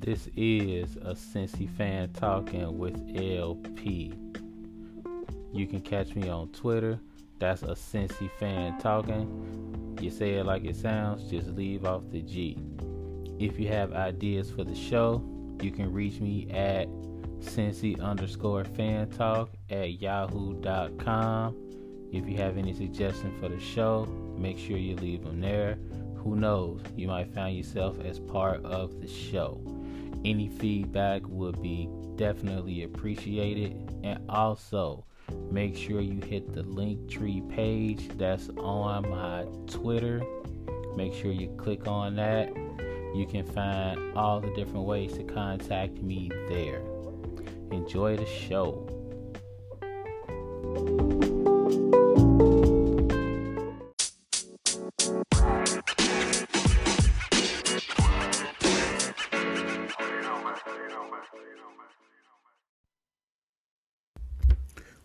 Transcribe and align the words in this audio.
This 0.00 0.30
is 0.34 0.96
a 0.96 1.12
Cincy 1.12 1.68
fan 1.68 2.10
talking 2.14 2.78
with 2.78 2.96
LP. 3.14 4.14
You 5.52 5.66
can 5.66 5.82
catch 5.82 6.14
me 6.14 6.26
on 6.26 6.48
Twitter. 6.52 6.98
That's 7.38 7.62
a 7.62 7.74
Cincy 7.74 8.30
fan 8.38 8.78
talking. 8.78 9.98
You 10.00 10.08
say 10.08 10.36
it 10.36 10.46
like 10.46 10.64
it 10.64 10.76
sounds, 10.76 11.30
just 11.30 11.48
leave 11.48 11.84
off 11.84 12.04
the 12.10 12.22
G. 12.22 12.56
If 13.38 13.60
you 13.60 13.68
have 13.68 13.92
ideas 13.92 14.50
for 14.50 14.64
the 14.64 14.74
show, 14.74 15.22
you 15.60 15.70
can 15.70 15.92
reach 15.92 16.18
me 16.18 16.50
at 16.50 16.88
Cincy 17.40 18.00
underscore 18.00 18.64
fan 18.64 19.10
talk 19.10 19.50
at 19.68 20.00
yahoo.com. 20.00 21.54
If 22.10 22.26
you 22.26 22.38
have 22.38 22.56
any 22.56 22.72
suggestions 22.72 23.38
for 23.38 23.50
the 23.50 23.60
show, 23.60 24.06
make 24.38 24.58
sure 24.58 24.78
you 24.78 24.96
leave 24.96 25.24
them 25.24 25.42
there. 25.42 25.76
Who 26.16 26.36
knows, 26.36 26.80
you 26.96 27.06
might 27.06 27.34
find 27.34 27.54
yourself 27.54 28.00
as 28.02 28.18
part 28.18 28.64
of 28.64 28.98
the 29.02 29.06
show. 29.06 29.60
Any 30.24 30.48
feedback 30.48 31.22
would 31.26 31.62
be 31.62 31.88
definitely 32.16 32.82
appreciated. 32.82 33.90
And 34.02 34.20
also, 34.28 35.04
make 35.50 35.76
sure 35.76 36.00
you 36.00 36.20
hit 36.20 36.52
the 36.52 36.62
link 36.62 37.08
tree 37.10 37.42
page 37.48 38.08
that's 38.16 38.50
on 38.58 39.08
my 39.08 39.44
Twitter. 39.66 40.22
Make 40.96 41.14
sure 41.14 41.32
you 41.32 41.48
click 41.56 41.86
on 41.86 42.16
that. 42.16 42.54
You 43.14 43.26
can 43.26 43.44
find 43.44 44.16
all 44.16 44.40
the 44.40 44.52
different 44.54 44.84
ways 44.84 45.14
to 45.14 45.24
contact 45.24 45.94
me 46.02 46.30
there. 46.48 46.82
Enjoy 47.70 48.16
the 48.16 48.26
show. 48.26 48.86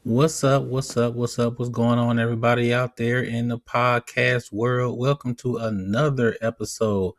What's 0.05 0.43
up? 0.43 0.65
What's 0.65 0.95
up? 0.97 1.15
What's 1.15 1.39
up? 1.39 1.57
What's 1.57 1.71
going 1.71 1.97
on, 1.97 2.19
everybody 2.19 2.71
out 2.71 2.95
there 2.95 3.23
in 3.23 3.47
the 3.47 3.57
podcast 3.57 4.53
world? 4.53 4.99
Welcome 4.99 5.33
to 5.37 5.57
another 5.57 6.37
episode 6.43 7.15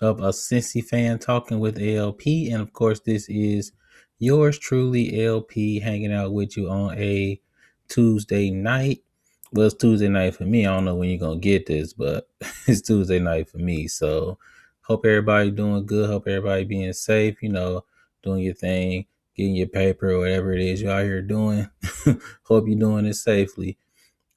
of 0.00 0.18
a 0.18 0.30
Cincy 0.30 0.84
fan 0.84 1.20
talking 1.20 1.60
with 1.60 1.80
LP. 1.80 2.50
And 2.50 2.60
of 2.60 2.72
course, 2.72 2.98
this 2.98 3.28
is 3.28 3.70
yours 4.18 4.58
truly, 4.58 5.24
LP, 5.24 5.78
hanging 5.78 6.12
out 6.12 6.32
with 6.32 6.56
you 6.56 6.68
on 6.68 6.98
a 6.98 7.40
Tuesday 7.86 8.50
night. 8.50 9.04
Well, 9.52 9.66
it's 9.66 9.76
Tuesday 9.76 10.08
night 10.08 10.34
for 10.34 10.46
me. 10.46 10.66
I 10.66 10.74
don't 10.74 10.84
know 10.84 10.96
when 10.96 11.10
you're 11.10 11.20
gonna 11.20 11.38
get 11.38 11.66
this, 11.66 11.92
but 11.92 12.28
it's 12.66 12.80
Tuesday 12.80 13.20
night 13.20 13.48
for 13.48 13.58
me. 13.58 13.86
So 13.86 14.36
hope 14.80 15.06
everybody 15.06 15.52
doing 15.52 15.86
good. 15.86 16.10
Hope 16.10 16.26
everybody 16.26 16.64
being 16.64 16.92
safe, 16.92 17.40
you 17.40 17.50
know, 17.50 17.84
doing 18.24 18.42
your 18.42 18.54
thing 18.54 19.06
getting 19.36 19.54
your 19.54 19.68
paper 19.68 20.10
or 20.10 20.20
whatever 20.20 20.52
it 20.52 20.60
is 20.60 20.80
you're 20.80 20.92
out 20.92 21.04
here 21.04 21.22
doing. 21.22 21.68
Hope 22.44 22.66
you're 22.66 22.78
doing 22.78 23.06
it 23.06 23.14
safely. 23.14 23.76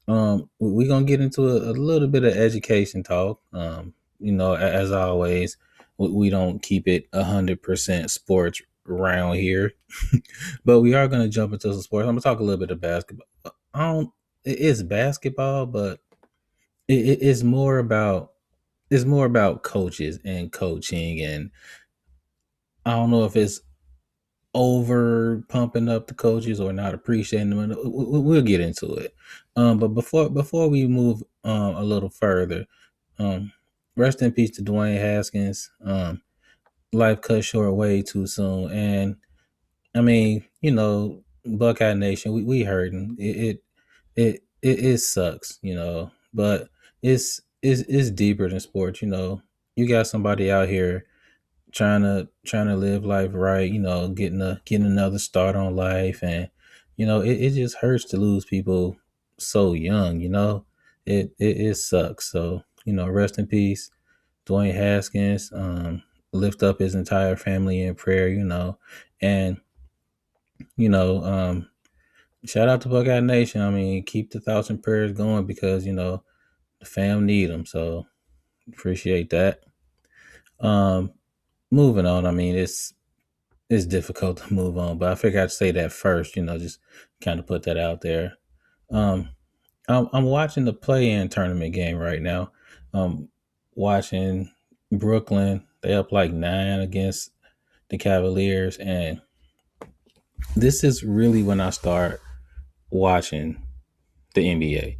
Um, 0.08 0.50
we're 0.60 0.88
gonna 0.88 1.06
get 1.06 1.22
into 1.22 1.48
a, 1.48 1.72
a, 1.72 1.74
little 1.74 2.08
bit 2.08 2.24
of 2.24 2.36
education 2.36 3.04
talk. 3.04 3.42
Um, 3.54 3.94
you 4.20 4.32
know, 4.32 4.56
as 4.56 4.92
always, 4.92 5.58
we 5.98 6.30
don't 6.30 6.62
keep 6.62 6.88
it 6.88 7.08
a 7.14 7.24
hundred 7.24 7.62
percent 7.62 8.10
sports 8.10 8.62
around 8.88 9.36
here, 9.36 9.74
but 10.66 10.82
we 10.82 10.96
are 10.96 11.08
gonna 11.08 11.30
jump 11.30 11.54
into 11.54 11.72
some 11.72 11.82
sports. 11.82 12.08
I'm 12.08 12.16
gonna 12.16 12.22
talk 12.22 12.40
a 12.40 12.44
little 12.44 12.60
bit 12.60 12.72
of 12.72 12.82
basketball. 12.82 13.28
I 13.74 13.94
don't. 13.94 14.10
It 14.44 14.58
is 14.58 14.82
basketball, 14.82 15.68
but 15.68 16.00
it, 16.88 17.20
it's 17.22 17.44
more 17.44 17.78
about 17.78 18.32
it's 18.90 19.06
more 19.06 19.28
about 19.28 19.62
coaches 19.62 20.20
and 20.26 20.52
coaching, 20.52 21.22
and 21.22 21.52
I 22.84 22.94
don't 22.94 23.12
know 23.12 23.26
if 23.26 23.36
it's 23.36 23.62
over 24.54 25.44
pumping 25.48 25.90
up 25.90 26.08
the 26.08 26.14
coaches 26.14 26.60
or 26.60 26.74
not 26.74 26.94
appreciating 26.94 27.52
them. 27.52 27.74
We'll 27.84 28.42
get 28.42 28.62
into 28.62 28.94
it. 28.96 29.16
Um, 29.56 29.78
but 29.78 29.90
before 29.90 30.30
before 30.30 30.70
we 30.70 30.88
move 30.88 31.24
um, 31.44 31.76
a 31.76 31.84
little 31.84 32.10
further, 32.10 32.66
um, 33.20 33.52
rest 33.96 34.22
in 34.22 34.32
peace 34.32 34.52
to 34.52 34.64
Dwayne 34.64 35.00
Haskins. 35.00 35.70
Um, 35.84 36.22
life 36.92 37.22
cut 37.22 37.44
short 37.44 37.74
way 37.76 38.02
too 38.02 38.26
soon, 38.26 38.72
and 38.72 39.16
I 39.96 40.02
mean, 40.02 40.46
you 40.62 40.72
know, 40.72 41.24
Buckeye 41.46 41.94
Nation, 41.94 42.34
we 42.34 42.44
we 42.44 42.64
hurting. 42.64 43.16
It 43.20 43.36
it 43.36 43.64
it 44.16 44.44
it, 44.62 44.86
it 44.86 44.98
sucks, 45.00 45.60
you 45.62 45.76
know, 45.76 46.12
but 46.34 46.70
it's 47.02 47.42
it's 47.62 47.82
it's 47.82 48.10
deeper 48.12 48.50
than 48.50 48.60
sports. 48.60 49.02
You 49.02 49.10
know, 49.10 49.42
you 49.76 49.88
got 49.88 50.08
somebody 50.08 50.52
out 50.52 50.70
here 50.70 51.06
trying 51.72 52.02
to 52.02 52.28
trying 52.46 52.68
to 52.68 52.76
live 52.76 53.06
life 53.06 53.32
right, 53.34 53.70
you 53.70 53.80
know, 53.80 54.08
getting 54.10 54.42
a 54.42 54.62
getting 54.66 54.86
another 54.86 55.20
start 55.20 55.56
on 55.56 55.76
life 55.76 56.24
and 56.24 56.50
you 56.98 57.06
know, 57.06 57.22
it, 57.22 57.34
it 57.36 57.52
just 57.52 57.78
hurts 57.78 58.04
to 58.06 58.18
lose 58.18 58.44
people 58.44 58.98
so 59.38 59.74
young, 59.74 60.20
you 60.20 60.30
know. 60.30 60.66
It, 61.06 61.32
it 61.40 61.58
it 61.58 61.76
sucks. 61.76 62.30
So, 62.32 62.64
you 62.86 62.94
know, 62.94 63.08
rest 63.08 63.40
in 63.40 63.48
peace, 63.48 63.90
Dwayne 64.46 64.74
Haskins. 64.76 65.52
Um, 65.54 66.04
lift 66.32 66.62
up 66.62 66.80
his 66.80 66.96
entire 66.96 67.36
family 67.36 67.82
in 67.82 67.96
prayer, 67.96 68.28
you 68.28 68.44
know. 68.44 68.78
And, 69.22 69.58
you 70.76 70.90
know, 70.90 71.24
um, 71.24 71.70
shout 72.46 72.70
out 72.70 72.82
to 72.82 72.90
Buckeye 72.90 73.20
Nation. 73.22 73.62
I 73.62 73.70
mean, 73.70 74.04
keep 74.04 74.32
the 74.32 74.40
thousand 74.40 74.84
prayers 74.84 75.14
going 75.14 75.46
because, 75.46 75.86
you 75.86 75.94
know, 75.94 76.24
the 76.80 76.86
fam 76.86 77.26
need 77.26 77.48
them. 77.48 77.66
So 77.66 78.06
appreciate 78.72 79.30
that. 79.32 79.62
Um, 80.60 81.14
moving 81.72 82.06
on, 82.06 82.26
I 82.26 82.32
mean, 82.32 82.56
it's 82.56 82.94
it's 83.70 83.86
difficult 83.86 84.38
to 84.38 84.54
move 84.54 84.78
on, 84.78 84.98
but 84.98 85.12
I 85.12 85.16
figured 85.16 85.44
I'd 85.44 85.52
say 85.52 85.72
that 85.72 85.92
first, 85.92 86.36
you 86.36 86.44
know, 86.44 86.58
just 86.58 86.80
kind 87.22 87.40
of 87.40 87.46
put 87.46 87.64
that 87.64 87.78
out 87.78 88.02
there. 88.02 88.34
Um, 88.90 89.30
I'm, 89.88 90.10
I'm 90.12 90.26
watching 90.26 90.66
the 90.66 90.74
play-in 90.74 91.30
tournament 91.30 91.74
game 91.74 91.98
right 91.98 92.22
now. 92.22 92.52
Um, 92.94 93.30
watching 93.76 94.52
Brooklyn, 94.92 95.66
they 95.82 95.94
up 95.94 96.12
like 96.12 96.32
nine 96.32 96.80
against 96.80 97.32
the 97.90 97.98
Cavaliers, 97.98 98.78
and 98.78 99.22
this 100.56 100.84
is 100.84 101.04
really 101.04 101.44
when 101.44 101.62
I 101.62 101.70
start 101.70 102.22
watching 102.90 103.62
the 104.34 104.46
NBA. 104.46 104.98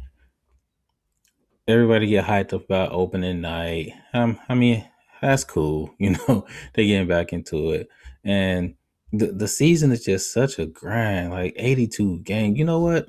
Everybody 1.66 2.06
get 2.06 2.24
hyped 2.24 2.52
up 2.52 2.64
about 2.64 2.92
opening 2.92 3.40
night. 3.40 3.92
Um, 4.12 4.38
I 4.48 4.54
mean, 4.54 4.84
that's 5.20 5.44
cool. 5.44 5.94
You 5.98 6.10
know, 6.10 6.46
they're 6.74 6.84
getting 6.84 7.08
back 7.08 7.32
into 7.32 7.72
it. 7.72 7.88
And 8.24 8.74
the 9.12 9.26
the 9.26 9.48
season 9.48 9.92
is 9.92 10.04
just 10.04 10.32
such 10.32 10.58
a 10.58 10.66
grind, 10.66 11.30
like 11.30 11.54
82 11.56 12.20
game. 12.20 12.56
You 12.56 12.64
know 12.64 12.80
what? 12.80 13.08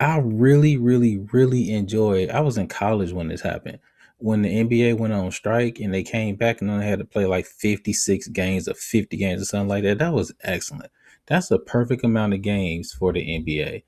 I 0.00 0.18
really, 0.18 0.76
really, 0.76 1.18
really 1.32 1.72
enjoy. 1.72 2.26
I 2.26 2.40
was 2.40 2.56
in 2.56 2.68
college 2.68 3.12
when 3.12 3.28
this 3.28 3.40
happened. 3.40 3.78
When 4.18 4.42
the 4.42 4.48
NBA 4.48 4.98
went 4.98 5.12
on 5.12 5.30
strike 5.30 5.80
and 5.80 5.92
they 5.92 6.02
came 6.02 6.36
back 6.36 6.60
and 6.60 6.70
then 6.70 6.78
they 6.78 6.86
had 6.86 6.98
to 7.00 7.04
play 7.04 7.26
like 7.26 7.46
56 7.46 8.28
games 8.28 8.68
or 8.68 8.74
50 8.74 9.16
games 9.16 9.42
or 9.42 9.44
something 9.44 9.68
like 9.68 9.84
that. 9.84 9.98
That 9.98 10.12
was 10.12 10.32
excellent. 10.42 10.90
That's 11.26 11.50
a 11.50 11.58
perfect 11.58 12.04
amount 12.04 12.34
of 12.34 12.42
games 12.42 12.92
for 12.92 13.12
the 13.12 13.20
NBA. 13.20 13.82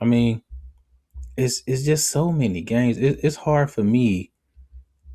I 0.00 0.04
mean, 0.04 0.42
it's 1.36 1.62
it's 1.66 1.82
just 1.82 2.10
so 2.10 2.30
many 2.30 2.60
games. 2.60 2.98
It, 2.98 3.20
it's 3.22 3.36
hard 3.36 3.70
for 3.70 3.82
me 3.82 4.32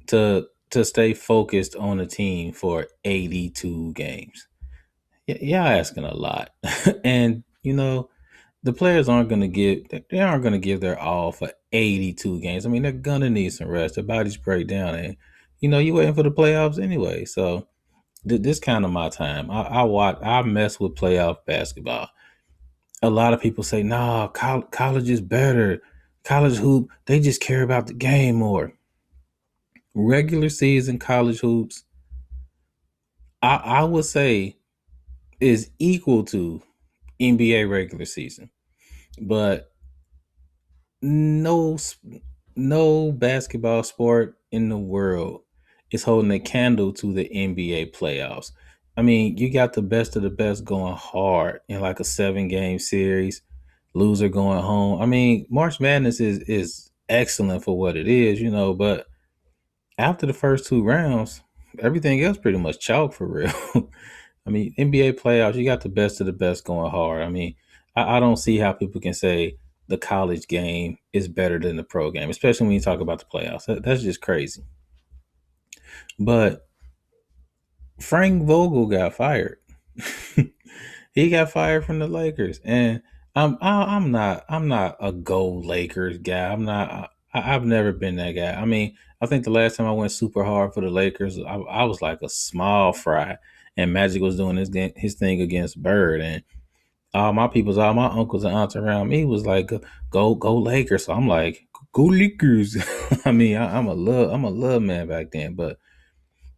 to 0.07 0.47
to 0.71 0.85
stay 0.85 1.13
focused 1.13 1.75
on 1.75 1.99
a 1.99 2.05
team 2.05 2.53
for 2.53 2.87
82 3.05 3.93
games. 3.93 4.47
Y- 5.27 5.39
y'all 5.41 5.67
asking 5.67 6.03
a 6.03 6.13
lot. 6.13 6.51
and, 7.03 7.43
you 7.63 7.73
know, 7.73 8.09
the 8.63 8.73
players 8.73 9.07
aren't 9.07 9.29
going 9.29 9.41
to 9.41 9.47
give 9.47 9.87
they 10.09 10.19
aren't 10.19 10.43
going 10.43 10.53
to 10.53 10.59
give 10.59 10.81
their 10.81 10.99
all 10.99 11.31
for 11.31 11.51
82 11.71 12.41
games. 12.41 12.65
I 12.65 12.69
mean, 12.69 12.83
they're 12.83 12.91
going 12.91 13.21
to 13.21 13.29
need 13.29 13.53
some 13.53 13.69
rest. 13.69 13.95
Their 13.95 14.03
bodies 14.03 14.37
break 14.37 14.67
down 14.67 14.95
and 14.95 15.17
you 15.59 15.69
know, 15.69 15.79
you're 15.79 15.95
waiting 15.95 16.13
for 16.13 16.23
the 16.23 16.31
playoffs 16.31 16.81
anyway. 16.81 17.25
So 17.25 17.67
th- 18.27 18.41
this 18.41 18.59
kind 18.59 18.85
of 18.85 18.91
my 18.91 19.09
time. 19.09 19.51
I, 19.51 19.61
I 19.61 19.83
watch 19.83 20.17
I 20.21 20.41
mess 20.43 20.79
with 20.79 20.95
playoff 20.95 21.37
basketball. 21.45 22.09
A 23.01 23.09
lot 23.09 23.33
of 23.33 23.41
people 23.41 23.63
say, 23.63 23.81
"Nah, 23.83 24.27
college 24.27 25.09
is 25.09 25.21
better. 25.21 25.81
College 26.25 26.57
hoop, 26.57 26.89
they 27.05 27.19
just 27.19 27.41
care 27.41 27.63
about 27.63 27.87
the 27.87 27.93
game 27.93 28.35
more." 28.35 28.73
Regular 29.95 30.49
season 30.49 30.99
college 30.99 31.39
hoops, 31.39 31.83
I, 33.41 33.55
I 33.55 33.83
would 33.83 34.05
say 34.05 34.57
is 35.39 35.71
equal 35.79 36.23
to 36.25 36.61
NBA 37.19 37.69
regular 37.69 38.05
season. 38.05 38.49
But 39.21 39.71
no 41.01 41.77
no 42.55 43.11
basketball 43.11 43.83
sport 43.83 44.37
in 44.51 44.69
the 44.69 44.77
world 44.77 45.41
is 45.91 46.03
holding 46.03 46.31
a 46.31 46.39
candle 46.39 46.93
to 46.93 47.13
the 47.13 47.29
NBA 47.33 47.95
playoffs. 47.95 48.51
I 48.97 49.01
mean, 49.01 49.37
you 49.37 49.51
got 49.51 49.73
the 49.73 49.81
best 49.81 50.15
of 50.15 50.23
the 50.23 50.29
best 50.29 50.65
going 50.65 50.95
hard 50.95 51.61
in 51.69 51.79
like 51.79 51.99
a 51.99 52.03
seven 52.03 52.47
game 52.49 52.79
series, 52.79 53.41
loser 53.93 54.27
going 54.27 54.61
home. 54.61 55.01
I 55.01 55.05
mean, 55.05 55.45
March 55.49 55.79
Madness 55.79 56.19
is 56.19 56.39
is 56.39 56.91
excellent 57.07 57.63
for 57.63 57.77
what 57.77 57.95
it 57.95 58.07
is, 58.07 58.41
you 58.41 58.51
know, 58.51 58.73
but 58.73 59.07
after 59.99 60.25
the 60.25 60.33
first 60.33 60.65
two 60.65 60.81
rounds, 60.81 61.43
everything 61.77 62.23
else 62.23 62.37
pretty 62.37 62.57
much 62.57 62.79
chalk 62.79 63.13
for 63.13 63.27
real. 63.27 63.51
I 64.47 64.49
mean, 64.49 64.73
NBA 64.79 65.19
playoffs, 65.19 65.55
you 65.55 65.65
got 65.65 65.81
the 65.81 65.89
best 65.89 66.21
of 66.21 66.25
the 66.25 66.33
best 66.33 66.63
going 66.63 66.89
hard. 66.89 67.21
I 67.21 67.29
mean, 67.29 67.55
I, 67.95 68.17
I, 68.17 68.19
don't 68.19 68.37
see 68.37 68.57
how 68.57 68.71
people 68.71 69.01
can 69.01 69.13
say 69.13 69.57
the 69.89 69.97
college 69.97 70.47
game 70.47 70.97
is 71.11 71.27
better 71.27 71.59
than 71.59 71.75
the 71.75 71.83
pro 71.83 72.11
game, 72.11 72.29
especially 72.29 72.65
when 72.65 72.73
you 72.73 72.79
talk 72.79 73.01
about 73.01 73.19
the 73.19 73.25
playoffs. 73.25 73.65
That, 73.65 73.83
that's 73.83 74.01
just 74.01 74.21
crazy. 74.21 74.63
But 76.17 76.65
Frank 77.99 78.43
Vogel 78.43 78.87
got 78.87 79.13
fired. 79.13 79.59
he 81.13 81.29
got 81.29 81.51
fired 81.51 81.85
from 81.85 81.99
the 81.99 82.07
Lakers, 82.07 82.61
and 82.63 83.01
I'm 83.35 83.57
I, 83.61 83.97
am 83.97 84.11
not 84.11 84.45
I'm 84.47 84.69
not 84.69 84.95
a 85.01 85.11
gold 85.11 85.65
Lakers 85.65 86.19
guy. 86.19 86.51
I'm 86.51 86.63
not. 86.63 87.11
I, 87.33 87.41
have 87.41 87.65
never 87.65 87.91
been 87.91 88.15
that 88.15 88.31
guy. 88.31 88.53
I 88.53 88.65
mean, 88.65 88.95
I 89.21 89.25
think 89.25 89.43
the 89.43 89.51
last 89.51 89.77
time 89.77 89.87
I 89.87 89.91
went 89.91 90.11
super 90.11 90.43
hard 90.43 90.73
for 90.73 90.81
the 90.81 90.89
Lakers, 90.89 91.37
I, 91.39 91.55
I 91.55 91.83
was 91.83 92.01
like 92.01 92.21
a 92.21 92.29
small 92.29 92.93
fry, 92.93 93.37
and 93.77 93.93
Magic 93.93 94.21
was 94.21 94.37
doing 94.37 94.57
his 94.57 94.71
his 94.95 95.15
thing 95.15 95.41
against 95.41 95.81
Bird, 95.81 96.21
and 96.21 96.43
all 97.13 97.33
my 97.33 97.47
people's, 97.47 97.77
all 97.77 97.93
my 97.93 98.07
uncles 98.07 98.43
and 98.43 98.55
aunts 98.55 98.75
around 98.75 99.09
me 99.09 99.25
was 99.25 99.45
like, 99.45 99.71
"Go, 100.09 100.35
go 100.35 100.57
Lakers." 100.57 101.05
So 101.05 101.13
I'm 101.13 101.27
like, 101.27 101.67
"Go 101.91 102.05
Lakers." 102.05 102.77
I 103.25 103.31
mean, 103.31 103.57
I, 103.57 103.77
am 103.77 103.87
a 103.87 103.93
love, 103.93 104.31
I'm 104.31 104.43
a 104.43 104.49
love 104.49 104.81
man 104.81 105.07
back 105.07 105.31
then, 105.31 105.55
but 105.55 105.77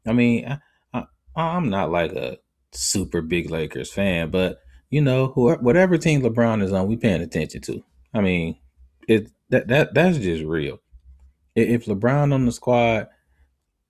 I 0.07 0.13
mean, 0.13 0.45
I, 0.45 0.59
I, 0.94 1.06
I'm 1.35 1.69
not 1.69 1.91
like 1.91 2.13
a 2.13 2.38
super 2.71 3.21
big 3.21 3.50
Lakers 3.50 3.91
fan, 3.91 4.29
but 4.29 4.59
you 4.89 5.01
know, 5.01 5.27
whatever 5.27 5.97
team 5.97 6.21
LeBron 6.21 6.62
is 6.62 6.74
on, 6.74 6.88
we 6.88 6.97
paying 6.97 7.21
attention 7.21 7.62
to. 7.62 7.83
I 8.13 8.21
mean, 8.21 8.57
it 9.07 9.31
that 9.51 9.68
that 9.68 9.94
that's 9.94 10.18
just 10.18 10.44
real. 10.44 10.80
If 11.56 11.86
LeBron 11.86 12.33
on 12.33 12.45
the 12.45 12.51
squad, 12.51 13.07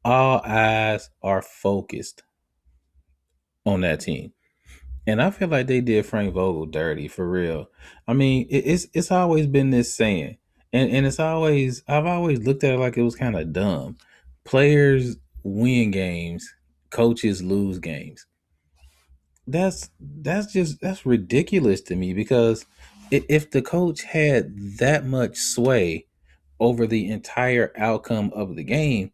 all 0.04 0.42
eyes 0.44 1.10
are 1.24 1.42
focused 1.42 2.24
on 3.66 3.82
that 3.82 4.02
team. 4.02 4.34
And 5.08 5.22
I 5.22 5.32
feel 5.32 5.48
like 5.48 5.68
they 5.68 5.82
did 5.82 6.06
Frank 6.06 6.34
Vogel 6.34 6.66
dirty 6.66 7.08
for 7.08 7.28
real. 7.30 7.70
I 8.08 8.14
mean, 8.14 8.48
it's 8.50 8.88
it's 8.94 9.12
always 9.12 9.48
been 9.48 9.70
this 9.70 9.94
saying, 9.94 10.38
and 10.74 10.92
and 10.92 11.06
it's 11.06 11.20
always 11.20 11.84
I've 11.88 12.06
always 12.06 12.40
looked 12.40 12.64
at 12.64 12.74
it 12.76 12.80
like 12.80 12.98
it 12.98 13.04
was 13.04 13.16
kind 13.16 13.36
of 13.36 13.54
dumb. 13.54 13.98
Players 14.44 15.18
win 15.44 15.92
games, 15.92 16.54
coaches 16.90 17.42
lose 17.42 17.80
games 17.80 18.26
that's 19.48 19.90
that's 20.00 20.52
just 20.54 20.80
that's 20.82 21.06
ridiculous 21.06 21.82
to 21.82 21.96
me 21.96 22.14
because 22.14 22.66
if 23.12 23.52
the 23.52 23.62
coach 23.62 24.04
had 24.04 24.78
that 24.78 25.06
much 25.06 25.38
sway 25.38 26.08
over 26.60 26.88
the 26.88 27.10
entire 27.10 27.74
outcome 27.78 28.32
of 28.34 28.56
the 28.56 28.64
game, 28.64 29.12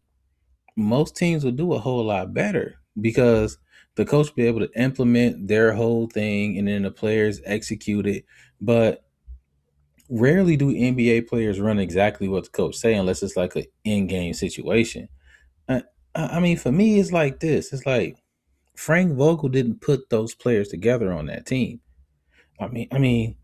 most 0.76 1.16
teams 1.16 1.44
would 1.44 1.56
do 1.56 1.72
a 1.72 1.78
whole 1.78 2.04
lot 2.04 2.32
better 2.32 2.76
because 3.00 3.58
the 3.96 4.04
coach 4.04 4.34
be 4.36 4.46
able 4.46 4.60
to 4.60 4.80
implement 4.80 5.48
their 5.48 5.72
whole 5.72 6.06
thing 6.06 6.56
and 6.56 6.68
then 6.68 6.82
the 6.82 6.90
players 6.90 7.40
execute 7.44 8.06
it. 8.06 8.24
But 8.60 9.04
rarely 10.08 10.56
do 10.56 10.72
NBA 10.72 11.26
players 11.26 11.60
run 11.60 11.78
exactly 11.78 12.28
what 12.28 12.44
the 12.44 12.50
coach 12.50 12.76
say 12.76 12.94
unless 12.94 13.22
it's 13.22 13.36
like 13.36 13.56
an 13.56 13.64
in-game 13.84 14.34
situation. 14.34 15.08
I, 15.68 15.82
I 16.14 16.40
mean, 16.40 16.56
for 16.56 16.70
me, 16.72 17.00
it's 17.00 17.12
like 17.12 17.40
this. 17.40 17.72
It's 17.72 17.86
like 17.86 18.16
Frank 18.76 19.14
Vogel 19.14 19.48
didn't 19.48 19.80
put 19.80 20.08
those 20.08 20.34
players 20.34 20.68
together 20.68 21.12
on 21.12 21.26
that 21.26 21.46
team. 21.46 21.80
I 22.60 22.68
mean, 22.68 22.88
I 22.92 22.98
mean, 22.98 23.36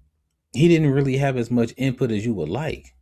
he 0.55 0.69
didn't 0.69 0.91
really 0.91 1.17
have 1.19 1.37
as 1.37 1.51
much 1.51 1.75
input 1.77 2.11
as 2.11 2.25
you 2.25 2.33
would 2.35 2.49
like. 2.49 2.95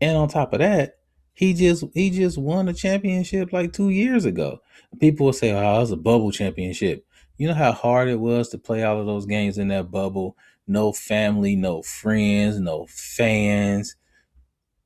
And 0.00 0.16
on 0.16 0.28
top 0.28 0.52
of 0.52 0.60
that, 0.60 0.98
he 1.32 1.52
just 1.52 1.84
he 1.94 2.10
just 2.10 2.38
won 2.38 2.68
a 2.68 2.72
championship 2.72 3.52
like 3.52 3.72
two 3.72 3.90
years 3.90 4.24
ago. 4.24 4.60
People 5.00 5.26
will 5.26 5.32
say, 5.32 5.52
"Oh, 5.52 5.76
it 5.76 5.80
was 5.80 5.90
a 5.90 5.96
bubble 5.96 6.30
championship." 6.30 7.04
You 7.38 7.48
know 7.48 7.54
how 7.54 7.72
hard 7.72 8.08
it 8.08 8.20
was 8.20 8.48
to 8.50 8.58
play 8.58 8.82
all 8.82 8.98
of 9.00 9.06
those 9.06 9.26
games 9.26 9.58
in 9.58 9.68
that 9.68 9.90
bubble. 9.90 10.36
No 10.66 10.92
family, 10.92 11.54
no 11.54 11.82
friends, 11.82 12.58
no 12.58 12.86
fans, 12.88 13.96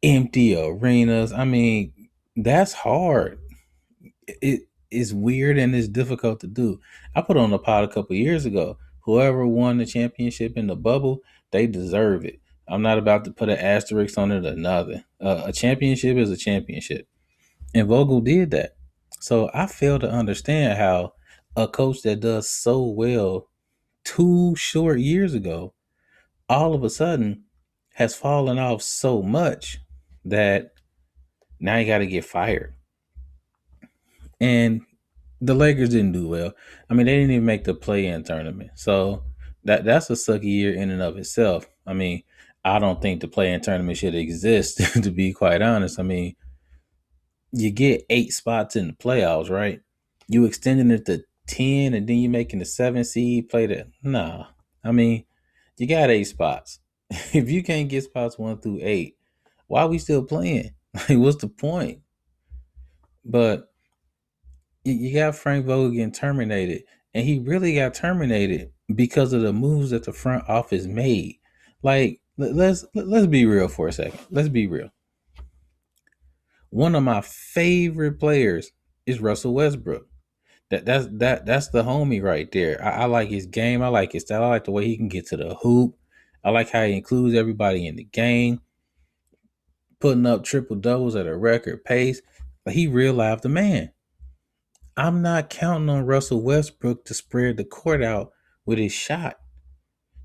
empty 0.02 0.56
arenas. 0.56 1.32
I 1.32 1.44
mean, 1.44 1.92
that's 2.36 2.72
hard. 2.72 3.38
It's 4.26 5.12
weird 5.12 5.58
and 5.58 5.74
it's 5.74 5.88
difficult 5.88 6.40
to 6.40 6.46
do. 6.48 6.80
I 7.14 7.22
put 7.22 7.36
on 7.36 7.52
a 7.52 7.58
pod 7.58 7.84
a 7.84 7.88
couple 7.88 8.16
years 8.16 8.44
ago. 8.44 8.76
Whoever 9.02 9.46
won 9.46 9.78
the 9.78 9.86
championship 9.86 10.56
in 10.56 10.66
the 10.66 10.76
bubble, 10.76 11.20
they 11.50 11.66
deserve 11.66 12.24
it. 12.24 12.40
I'm 12.68 12.82
not 12.82 12.98
about 12.98 13.24
to 13.24 13.32
put 13.32 13.48
an 13.48 13.58
asterisk 13.58 14.16
on 14.16 14.30
it 14.30 14.46
or 14.46 14.54
nothing. 14.54 15.02
Uh, 15.20 15.42
a 15.46 15.52
championship 15.52 16.16
is 16.16 16.30
a 16.30 16.36
championship. 16.36 17.08
And 17.74 17.88
Vogel 17.88 18.20
did 18.20 18.52
that. 18.52 18.76
So 19.20 19.50
I 19.52 19.66
fail 19.66 19.98
to 19.98 20.10
understand 20.10 20.78
how 20.78 21.14
a 21.56 21.66
coach 21.66 22.02
that 22.02 22.20
does 22.20 22.48
so 22.48 22.82
well 22.82 23.48
two 24.04 24.54
short 24.56 25.00
years 25.00 25.34
ago 25.34 25.74
all 26.48 26.74
of 26.74 26.82
a 26.82 26.90
sudden 26.90 27.44
has 27.94 28.14
fallen 28.14 28.58
off 28.58 28.82
so 28.82 29.22
much 29.22 29.78
that 30.24 30.72
now 31.60 31.76
you 31.76 31.86
got 31.86 31.98
to 31.98 32.06
get 32.06 32.24
fired. 32.24 32.74
And 34.40 34.82
the 35.40 35.54
Lakers 35.54 35.90
didn't 35.90 36.12
do 36.12 36.28
well. 36.28 36.52
I 36.88 36.94
mean, 36.94 37.06
they 37.06 37.16
didn't 37.16 37.30
even 37.32 37.44
make 37.44 37.64
the 37.64 37.74
play-in 37.74 38.24
tournament. 38.24 38.70
So 38.74 39.22
that 39.64 39.84
that's 39.84 40.10
a 40.10 40.14
sucky 40.14 40.44
year 40.44 40.74
in 40.74 40.90
and 40.90 41.02
of 41.02 41.16
itself. 41.16 41.68
I 41.86 41.92
mean, 41.92 42.22
I 42.64 42.78
don't 42.78 43.00
think 43.00 43.20
the 43.20 43.28
play-in 43.28 43.60
tournament 43.60 43.98
should 43.98 44.14
exist. 44.14 44.78
to 45.02 45.10
be 45.10 45.32
quite 45.32 45.62
honest, 45.62 45.98
I 45.98 46.02
mean, 46.02 46.36
you 47.52 47.70
get 47.70 48.04
eight 48.10 48.32
spots 48.32 48.76
in 48.76 48.88
the 48.88 48.92
playoffs, 48.94 49.50
right? 49.50 49.80
You 50.28 50.44
extending 50.44 50.90
it 50.90 51.06
to 51.06 51.24
ten, 51.46 51.94
and 51.94 52.06
then 52.06 52.16
you 52.16 52.28
making 52.28 52.60
the 52.60 52.64
seven 52.64 53.04
seed 53.04 53.48
play 53.48 53.66
the 53.66 53.86
Nah, 54.02 54.46
I 54.84 54.92
mean, 54.92 55.24
you 55.76 55.86
got 55.86 56.10
eight 56.10 56.24
spots. 56.24 56.78
if 57.10 57.50
you 57.50 57.62
can't 57.62 57.88
get 57.88 58.04
spots 58.04 58.38
one 58.38 58.58
through 58.58 58.80
eight, 58.82 59.16
why 59.66 59.82
are 59.82 59.88
we 59.88 59.98
still 59.98 60.22
playing? 60.22 60.70
Like, 61.08 61.18
what's 61.18 61.36
the 61.36 61.46
point? 61.46 62.00
But 63.24 63.70
you 64.82 65.14
got 65.14 65.36
Frank 65.36 65.66
Vogel 65.66 65.90
getting 65.90 66.10
terminated, 66.10 66.82
and 67.14 67.24
he 67.24 67.38
really 67.38 67.76
got 67.76 67.94
terminated 67.94 68.72
because 68.94 69.32
of 69.32 69.42
the 69.42 69.52
moves 69.52 69.90
that 69.90 70.04
the 70.04 70.12
front 70.12 70.48
office 70.48 70.86
made. 70.86 71.36
Like, 71.82 72.20
let's 72.36 72.84
let's 72.94 73.26
be 73.26 73.46
real 73.46 73.68
for 73.68 73.88
a 73.88 73.92
second. 73.92 74.20
Let's 74.30 74.48
be 74.48 74.66
real. 74.66 74.90
One 76.70 76.94
of 76.94 77.02
my 77.02 77.20
favorite 77.20 78.18
players 78.18 78.70
is 79.06 79.20
Russell 79.20 79.54
Westbrook. 79.54 80.06
That 80.70 80.84
that's 80.84 81.08
that 81.12 81.46
that's 81.46 81.68
the 81.68 81.82
homie 81.82 82.22
right 82.22 82.50
there. 82.52 82.82
I, 82.82 83.02
I 83.02 83.04
like 83.06 83.28
his 83.28 83.46
game. 83.46 83.82
I 83.82 83.88
like 83.88 84.12
his 84.12 84.22
style. 84.22 84.44
I 84.44 84.48
like 84.48 84.64
the 84.64 84.70
way 84.70 84.86
he 84.86 84.96
can 84.96 85.08
get 85.08 85.26
to 85.28 85.36
the 85.36 85.54
hoop. 85.56 85.96
I 86.44 86.50
like 86.50 86.70
how 86.70 86.84
he 86.84 86.94
includes 86.94 87.34
everybody 87.34 87.86
in 87.86 87.96
the 87.96 88.04
game, 88.04 88.60
putting 89.98 90.26
up 90.26 90.44
triple 90.44 90.76
doubles 90.76 91.16
at 91.16 91.26
a 91.26 91.36
record 91.36 91.84
pace. 91.84 92.22
But 92.64 92.74
he 92.74 92.86
real 92.86 93.14
life 93.14 93.42
the 93.42 93.48
man. 93.48 93.92
I'm 94.96 95.22
not 95.22 95.50
counting 95.50 95.88
on 95.88 96.04
Russell 96.04 96.42
Westbrook 96.42 97.04
to 97.06 97.14
spread 97.14 97.56
the 97.56 97.64
court 97.64 98.02
out 98.02 98.32
with 98.70 98.78
his 98.78 98.92
shot. 98.92 99.40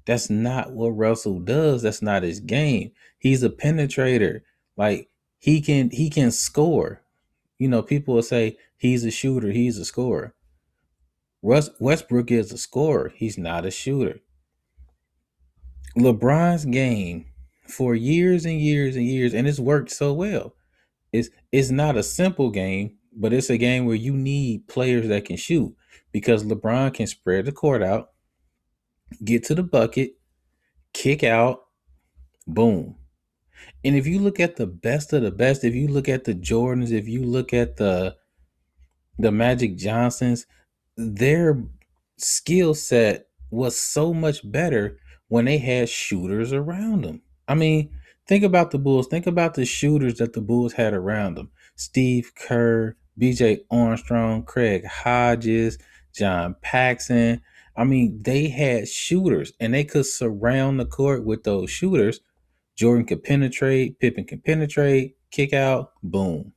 That's 0.05 0.29
not 0.29 0.71
what 0.71 0.89
Russell 0.89 1.39
does. 1.39 1.81
That's 1.81 2.03
not 2.03 2.21
his 2.21 2.39
game. 2.39 2.91
He's 3.17 3.41
a 3.41 3.49
penetrator. 3.49 4.41
Like 4.77 5.09
he 5.39 5.61
can 5.61 5.89
he 5.89 6.11
can 6.11 6.29
score. 6.29 7.01
You 7.57 7.67
know, 7.67 7.81
people 7.81 8.13
will 8.13 8.21
say 8.21 8.57
he's 8.77 9.03
a 9.03 9.09
shooter, 9.09 9.51
he's 9.51 9.79
a 9.79 9.85
scorer. 9.85 10.35
Russ 11.41 11.71
Westbrook 11.79 12.29
is 12.29 12.51
a 12.51 12.57
scorer. 12.59 13.11
He's 13.15 13.35
not 13.35 13.65
a 13.65 13.71
shooter. 13.71 14.19
LeBron's 15.97 16.65
game 16.65 17.25
for 17.67 17.95
years 17.95 18.45
and 18.45 18.61
years 18.61 18.95
and 18.95 19.07
years, 19.07 19.33
and 19.33 19.47
it's 19.47 19.59
worked 19.59 19.89
so 19.89 20.13
well. 20.13 20.53
It's 21.11 21.29
it's 21.51 21.71
not 21.71 21.97
a 21.97 22.03
simple 22.03 22.51
game, 22.51 22.97
but 23.11 23.33
it's 23.33 23.49
a 23.49 23.57
game 23.57 23.85
where 23.87 23.95
you 23.95 24.13
need 24.13 24.67
players 24.67 25.07
that 25.07 25.25
can 25.25 25.37
shoot 25.37 25.75
because 26.11 26.45
LeBron 26.45 26.93
can 26.93 27.07
spread 27.07 27.43
the 27.43 27.51
court 27.51 27.83
out, 27.83 28.11
get 29.23 29.43
to 29.45 29.55
the 29.55 29.63
bucket, 29.63 30.15
kick 30.93 31.23
out, 31.23 31.65
boom. 32.47 32.95
And 33.83 33.95
if 33.95 34.07
you 34.07 34.19
look 34.19 34.39
at 34.39 34.55
the 34.55 34.67
best 34.67 35.13
of 35.13 35.21
the 35.21 35.31
best, 35.31 35.63
if 35.63 35.75
you 35.75 35.87
look 35.87 36.09
at 36.09 36.23
the 36.23 36.33
Jordans, 36.33 36.91
if 36.91 37.07
you 37.07 37.23
look 37.23 37.53
at 37.53 37.77
the 37.77 38.15
the 39.17 39.31
Magic 39.31 39.77
Johnsons, 39.77 40.45
their 40.97 41.63
skill 42.17 42.73
set 42.73 43.27
was 43.49 43.79
so 43.79 44.13
much 44.13 44.49
better 44.49 44.99
when 45.29 45.45
they 45.45 45.57
had 45.57 45.87
shooters 45.89 46.51
around 46.51 47.03
them. 47.03 47.21
I 47.47 47.55
mean, 47.55 47.91
think 48.27 48.43
about 48.43 48.71
the 48.71 48.79
Bulls. 48.79 49.07
Think 49.07 49.27
about 49.27 49.53
the 49.53 49.65
shooters 49.65 50.15
that 50.15 50.33
the 50.33 50.41
Bulls 50.41 50.73
had 50.73 50.93
around 50.93 51.35
them. 51.35 51.49
Steve 51.75 52.31
Kerr, 52.35 52.95
BJ 53.19 53.61
Armstrong, 53.71 54.43
Craig 54.43 54.85
Hodges, 54.85 55.77
John 56.13 56.55
Paxson. 56.61 57.41
I 57.77 57.83
mean, 57.83 58.21
they 58.23 58.47
had 58.49 58.87
shooters 58.87 59.53
and 59.59 59.73
they 59.73 59.83
could 59.83 60.05
surround 60.05 60.79
the 60.79 60.85
court 60.85 61.25
with 61.25 61.43
those 61.43 61.69
shooters. 61.69 62.21
Jordan 62.75 63.05
could 63.05 63.23
penetrate, 63.23 63.99
Pippen 63.99 64.25
can 64.25 64.39
penetrate, 64.39 65.17
kick 65.31 65.53
out, 65.53 65.91
boom. 66.03 66.53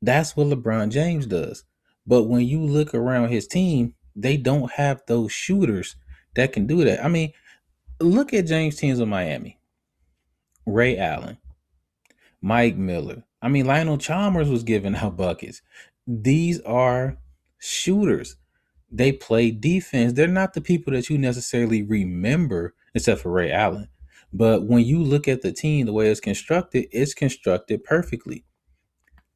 That's 0.00 0.36
what 0.36 0.48
LeBron 0.48 0.90
James 0.90 1.26
does. 1.26 1.64
But 2.06 2.24
when 2.24 2.42
you 2.42 2.60
look 2.60 2.94
around 2.94 3.28
his 3.28 3.46
team, 3.46 3.94
they 4.16 4.36
don't 4.36 4.70
have 4.72 5.02
those 5.06 5.32
shooters 5.32 5.96
that 6.34 6.52
can 6.52 6.66
do 6.66 6.84
that. 6.84 7.04
I 7.04 7.08
mean, 7.08 7.32
look 8.00 8.34
at 8.34 8.46
James 8.46 8.76
teams 8.76 8.98
of 8.98 9.08
Miami. 9.08 9.58
Ray 10.66 10.98
Allen, 10.98 11.38
Mike 12.40 12.76
Miller. 12.76 13.24
I 13.40 13.48
mean, 13.48 13.66
Lionel 13.66 13.98
Chalmers 13.98 14.48
was 14.48 14.62
giving 14.62 14.94
out 14.94 15.16
buckets. 15.16 15.62
These 16.06 16.60
are 16.60 17.18
shooters. 17.58 18.36
They 18.92 19.12
play 19.12 19.50
defense. 19.50 20.14
They're 20.14 20.28
not 20.28 20.54
the 20.54 20.60
people 20.60 20.92
that 20.92 21.10
you 21.10 21.18
necessarily 21.18 21.82
remember, 21.82 22.74
except 22.94 23.22
for 23.22 23.32
Ray 23.32 23.52
Allen. 23.52 23.88
But 24.32 24.64
when 24.64 24.84
you 24.84 25.02
look 25.02 25.28
at 25.28 25.42
the 25.42 25.52
team, 25.52 25.86
the 25.86 25.94
way 25.94 26.10
it's 26.10 26.20
constructed, 26.20 26.88
it's 26.92 27.14
constructed 27.14 27.84
perfectly. 27.84 28.44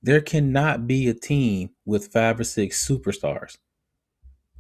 There 0.03 0.21
cannot 0.23 0.87
be 0.87 1.09
a 1.09 1.15
team 1.15 1.71
with 1.87 2.13
five 2.13 2.41
or 2.41 2.45
six 2.45 2.87
superstars. 2.87 3.59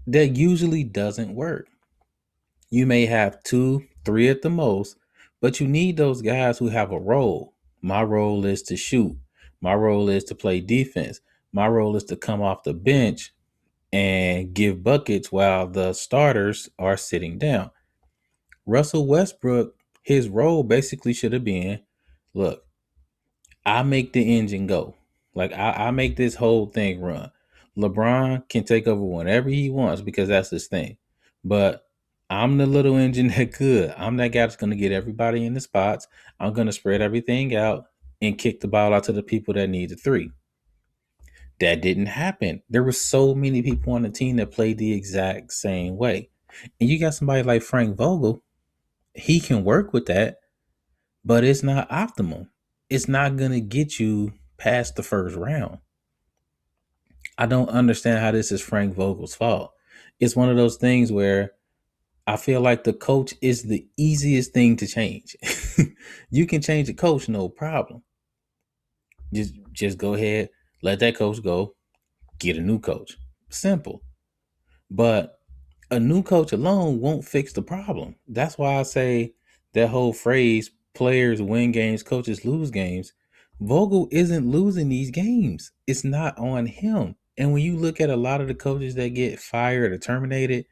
That 0.06 0.36
usually 0.36 0.84
doesn't 0.84 1.34
work. 1.34 1.68
You 2.70 2.86
may 2.86 3.06
have 3.06 3.42
two, 3.44 3.84
three 4.04 4.28
at 4.28 4.42
the 4.42 4.50
most, 4.50 4.96
but 5.40 5.60
you 5.60 5.68
need 5.68 5.96
those 5.96 6.22
guys 6.22 6.58
who 6.58 6.68
have 6.68 6.92
a 6.92 7.00
role. 7.00 7.54
My 7.82 8.02
role 8.02 8.44
is 8.46 8.62
to 8.64 8.76
shoot. 8.76 9.16
My 9.60 9.74
role 9.74 10.08
is 10.08 10.24
to 10.24 10.34
play 10.34 10.60
defense. 10.60 11.20
My 11.52 11.68
role 11.68 11.96
is 11.96 12.04
to 12.04 12.16
come 12.16 12.42
off 12.42 12.64
the 12.64 12.74
bench 12.74 13.32
and 13.92 14.52
give 14.52 14.82
buckets 14.82 15.30
while 15.30 15.66
the 15.66 15.92
starters 15.92 16.68
are 16.78 16.96
sitting 16.96 17.38
down. 17.38 17.70
Russell 18.66 19.06
Westbrook, 19.06 19.74
his 20.02 20.28
role 20.28 20.62
basically 20.62 21.12
should 21.12 21.32
have 21.32 21.44
been 21.44 21.80
look, 22.34 22.64
I 23.64 23.82
make 23.82 24.12
the 24.12 24.38
engine 24.38 24.66
go. 24.66 24.94
Like 25.34 25.52
I, 25.52 25.88
I 25.88 25.90
make 25.90 26.16
this 26.16 26.36
whole 26.36 26.66
thing 26.66 27.00
run. 27.00 27.30
LeBron 27.76 28.48
can 28.48 28.64
take 28.64 28.86
over 28.86 29.02
whenever 29.02 29.48
he 29.48 29.70
wants 29.70 30.02
because 30.02 30.28
that's 30.28 30.50
his 30.50 30.66
thing. 30.66 30.96
But 31.44 31.84
I'm 32.30 32.58
the 32.58 32.66
little 32.66 32.96
engine 32.96 33.28
that 33.28 33.52
could. 33.52 33.94
I'm 33.96 34.16
that 34.16 34.32
guy 34.32 34.40
that's 34.40 34.56
going 34.56 34.70
to 34.70 34.76
get 34.76 34.92
everybody 34.92 35.44
in 35.44 35.54
the 35.54 35.60
spots. 35.60 36.06
I'm 36.40 36.52
going 36.52 36.66
to 36.66 36.72
spread 36.72 37.02
everything 37.02 37.54
out 37.54 37.86
and 38.20 38.38
kick 38.38 38.60
the 38.60 38.68
ball 38.68 38.94
out 38.94 39.04
to 39.04 39.12
the 39.12 39.22
people 39.22 39.54
that 39.54 39.68
need 39.68 39.90
the 39.90 39.96
three. 39.96 40.30
That 41.60 41.80
didn't 41.80 42.06
happen. 42.06 42.62
There 42.68 42.82
were 42.82 42.92
so 42.92 43.34
many 43.34 43.62
people 43.62 43.94
on 43.94 44.02
the 44.02 44.10
team 44.10 44.36
that 44.36 44.52
played 44.52 44.78
the 44.78 44.92
exact 44.92 45.52
same 45.52 45.96
way. 45.96 46.28
And 46.80 46.88
you 46.88 46.98
got 46.98 47.14
somebody 47.14 47.42
like 47.42 47.62
Frank 47.62 47.96
Vogel, 47.96 48.42
he 49.14 49.40
can 49.40 49.64
work 49.64 49.92
with 49.92 50.06
that, 50.06 50.38
but 51.24 51.44
it's 51.44 51.62
not 51.62 51.88
optimal. 51.88 52.48
It's 52.90 53.08
not 53.08 53.36
going 53.36 53.52
to 53.52 53.60
get 53.60 53.98
you 53.98 54.32
past 54.58 54.96
the 54.96 55.02
first 55.02 55.36
round. 55.36 55.78
I 57.38 57.46
don't 57.46 57.68
understand 57.68 58.20
how 58.20 58.30
this 58.30 58.52
is 58.52 58.62
Frank 58.62 58.94
Vogel's 58.94 59.34
fault. 59.34 59.72
It's 60.20 60.36
one 60.36 60.48
of 60.48 60.56
those 60.56 60.76
things 60.76 61.12
where 61.12 61.52
I 62.26 62.36
feel 62.36 62.60
like 62.60 62.84
the 62.84 62.92
coach 62.92 63.34
is 63.40 63.62
the 63.64 63.86
easiest 63.96 64.52
thing 64.52 64.76
to 64.78 64.86
change. 64.86 65.36
you 66.30 66.46
can 66.46 66.62
change 66.62 66.88
the 66.88 66.94
coach, 66.94 67.28
no 67.28 67.48
problem. 67.48 68.02
Just 69.32 69.54
just 69.72 69.98
go 69.98 70.14
ahead, 70.14 70.48
let 70.82 71.00
that 71.00 71.16
coach 71.16 71.42
go, 71.42 71.74
get 72.38 72.56
a 72.56 72.60
new 72.60 72.78
coach. 72.78 73.16
Simple. 73.50 74.02
But 74.90 75.38
a 75.90 76.00
new 76.00 76.22
coach 76.22 76.52
alone 76.52 77.00
won't 77.00 77.24
fix 77.24 77.52
the 77.52 77.62
problem. 77.62 78.16
That's 78.28 78.58
why 78.58 78.78
I 78.78 78.82
say 78.82 79.34
that 79.74 79.88
whole 79.88 80.12
phrase 80.12 80.70
players 80.94 81.42
win 81.42 81.72
games, 81.72 82.02
coaches 82.02 82.44
lose 82.44 82.70
games. 82.70 83.12
Vogel 83.60 84.08
isn't 84.10 84.50
losing 84.50 84.88
these 84.88 85.10
games. 85.10 85.72
It's 85.86 86.04
not 86.04 86.36
on 86.38 86.66
him. 86.66 87.16
And 87.38 87.52
when 87.52 87.62
you 87.62 87.76
look 87.76 88.00
at 88.00 88.10
a 88.10 88.16
lot 88.16 88.40
of 88.40 88.48
the 88.48 88.54
coaches 88.54 88.94
that 88.94 89.10
get 89.10 89.40
fired 89.40 89.92
or 89.92 89.98
terminated, 89.98 90.66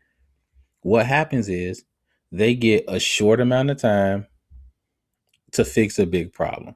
what 0.81 1.07
happens 1.07 1.49
is 1.49 1.85
they 2.33 2.55
get 2.55 2.85
a 2.89 2.99
short 2.99 3.41
amount 3.41 3.71
of 3.71 3.79
time 3.79 4.27
to 5.53 5.65
fix 5.65 5.99
a 5.99 6.07
big 6.07 6.33
problem. 6.33 6.75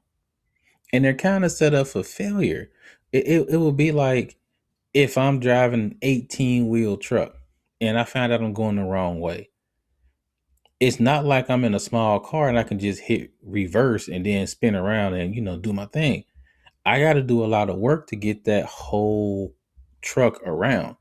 And 0.93 1.05
they're 1.05 1.15
kind 1.15 1.45
of 1.45 1.53
set 1.53 1.75
up 1.75 1.89
for 1.89 2.03
failure. 2.03 2.71
It, 3.13 3.27
it, 3.27 3.49
it 3.51 3.57
will 3.57 3.73
be 3.73 3.93
like 3.93 4.37
if 4.93 5.17
I'm 5.17 5.41
driving 5.41 5.81
an 5.81 5.99
18 6.03 6.69
wheel 6.69 6.97
truck 6.97 7.35
and 7.81 7.99
I 7.99 8.05
find 8.05 8.33
out 8.33 8.43
I'm 8.43 8.53
going 8.53 8.77
the 8.77 8.83
wrong 8.83 9.21
way. 9.21 9.51
It's 10.81 11.01
not 11.01 11.25
like 11.25 11.51
I'm 11.51 11.65
in 11.65 11.75
a 11.75 11.81
small 11.81 12.21
car 12.21 12.49
and 12.49 12.59
I 12.59 12.63
can 12.63 12.79
just 12.79 13.01
hit 13.01 13.33
reverse 13.43 14.09
and 14.09 14.25
then 14.25 14.47
spin 14.47 14.77
around 14.77 15.15
and, 15.15 15.35
you 15.35 15.41
know, 15.41 15.57
do 15.57 15.73
my 15.73 15.87
thing. 15.87 16.25
I 16.87 17.01
got 17.01 17.15
to 17.15 17.23
do 17.23 17.45
a 17.45 17.47
lot 17.47 17.69
of 17.69 17.79
work 17.79 18.07
to 18.09 18.17
get 18.17 18.45
that 18.45 18.67
whole 18.67 19.55
truck 20.01 20.41
around. 20.47 20.97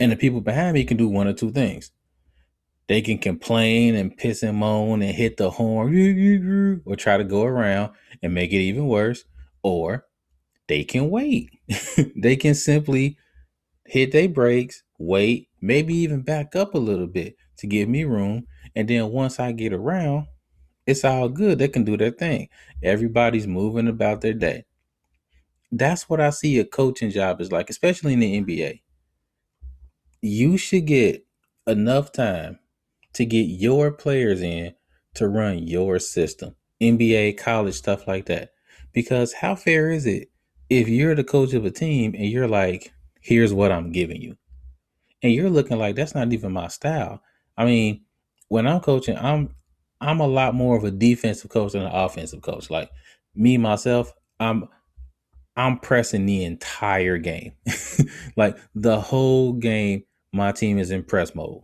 And 0.00 0.10
the 0.10 0.16
people 0.16 0.40
behind 0.40 0.74
me 0.74 0.84
can 0.84 0.96
do 0.96 1.08
one 1.08 1.28
or 1.28 1.34
two 1.34 1.52
things. 1.52 1.92
They 2.88 3.00
can 3.00 3.18
complain 3.18 3.94
and 3.94 4.16
piss 4.16 4.42
and 4.42 4.58
moan 4.58 5.02
and 5.02 5.14
hit 5.14 5.36
the 5.36 5.50
horn 5.50 6.82
or 6.84 6.96
try 6.96 7.16
to 7.16 7.24
go 7.24 7.44
around 7.44 7.92
and 8.22 8.34
make 8.34 8.52
it 8.52 8.56
even 8.56 8.86
worse. 8.86 9.24
Or 9.62 10.06
they 10.68 10.84
can 10.84 11.10
wait. 11.10 11.50
they 12.16 12.36
can 12.36 12.54
simply 12.54 13.18
hit 13.84 14.12
their 14.12 14.28
brakes, 14.28 14.82
wait, 14.98 15.48
maybe 15.60 15.94
even 15.94 16.22
back 16.22 16.56
up 16.56 16.74
a 16.74 16.78
little 16.78 17.06
bit 17.06 17.36
to 17.58 17.66
give 17.66 17.88
me 17.88 18.04
room. 18.04 18.46
And 18.74 18.88
then 18.88 19.10
once 19.10 19.38
I 19.38 19.52
get 19.52 19.72
around, 19.72 20.26
it's 20.86 21.04
all 21.04 21.28
good. 21.28 21.58
They 21.58 21.68
can 21.68 21.84
do 21.84 21.96
their 21.96 22.10
thing. 22.10 22.48
Everybody's 22.82 23.46
moving 23.46 23.88
about 23.88 24.20
their 24.20 24.34
day. 24.34 24.64
That's 25.70 26.08
what 26.08 26.20
I 26.20 26.30
see 26.30 26.58
a 26.58 26.64
coaching 26.64 27.10
job 27.10 27.40
is 27.40 27.52
like, 27.52 27.70
especially 27.70 28.14
in 28.14 28.20
the 28.20 28.40
NBA. 28.40 28.80
You 30.20 30.56
should 30.56 30.86
get 30.86 31.24
enough 31.66 32.12
time 32.12 32.58
to 33.14 33.24
get 33.24 33.42
your 33.42 33.92
players 33.92 34.42
in 34.42 34.74
to 35.14 35.28
run 35.28 35.66
your 35.66 35.98
system, 35.98 36.56
NBA, 36.80 37.38
college, 37.38 37.74
stuff 37.74 38.06
like 38.06 38.26
that. 38.26 38.50
Because 38.92 39.34
how 39.34 39.54
fair 39.54 39.90
is 39.90 40.06
it 40.06 40.31
if 40.68 40.88
you're 40.88 41.14
the 41.14 41.24
coach 41.24 41.52
of 41.54 41.64
a 41.64 41.70
team 41.70 42.14
and 42.14 42.26
you're 42.26 42.48
like, 42.48 42.92
here's 43.20 43.52
what 43.52 43.72
I'm 43.72 43.92
giving 43.92 44.20
you? 44.20 44.36
And 45.22 45.32
you're 45.32 45.50
looking 45.50 45.78
like 45.78 45.96
that's 45.96 46.14
not 46.14 46.32
even 46.32 46.52
my 46.52 46.68
style. 46.68 47.22
I 47.56 47.64
mean, 47.64 48.02
when 48.48 48.66
I'm 48.66 48.80
coaching, 48.80 49.16
I'm 49.16 49.54
I'm 50.00 50.20
a 50.20 50.26
lot 50.26 50.54
more 50.54 50.76
of 50.76 50.84
a 50.84 50.90
defensive 50.90 51.50
coach 51.50 51.72
than 51.72 51.82
an 51.82 51.92
offensive 51.92 52.42
coach. 52.42 52.70
Like 52.70 52.90
me 53.34 53.56
myself, 53.56 54.12
I'm 54.40 54.68
I'm 55.56 55.78
pressing 55.78 56.26
the 56.26 56.44
entire 56.44 57.18
game. 57.18 57.52
like 58.36 58.58
the 58.74 59.00
whole 59.00 59.52
game, 59.52 60.04
my 60.32 60.52
team 60.52 60.78
is 60.78 60.90
in 60.90 61.04
press 61.04 61.34
mode. 61.34 61.62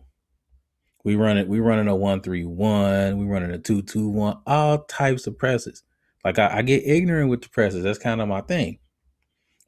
We 1.03 1.15
run 1.15 1.37
it, 1.37 1.47
we 1.47 1.59
running 1.59 1.87
a 1.87 1.95
one 1.95 2.21
three 2.21 2.45
one, 2.45 3.17
we 3.17 3.25
running 3.25 3.51
a 3.51 3.57
two 3.57 3.81
two 3.81 4.07
one, 4.09 4.37
all 4.45 4.83
types 4.83 5.27
of 5.27 5.37
presses. 5.37 5.83
Like 6.23 6.39
I, 6.39 6.57
I 6.57 6.61
get 6.61 6.85
ignorant 6.85 7.29
with 7.29 7.41
the 7.41 7.49
presses. 7.49 7.83
That's 7.83 7.99
kind 7.99 8.21
of 8.21 8.27
my 8.27 8.41
thing. 8.41 8.79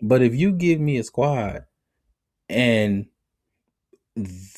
But 0.01 0.21
if 0.21 0.33
you 0.33 0.51
give 0.51 0.79
me 0.79 0.97
a 0.97 1.03
squad 1.03 1.65
and 2.49 3.05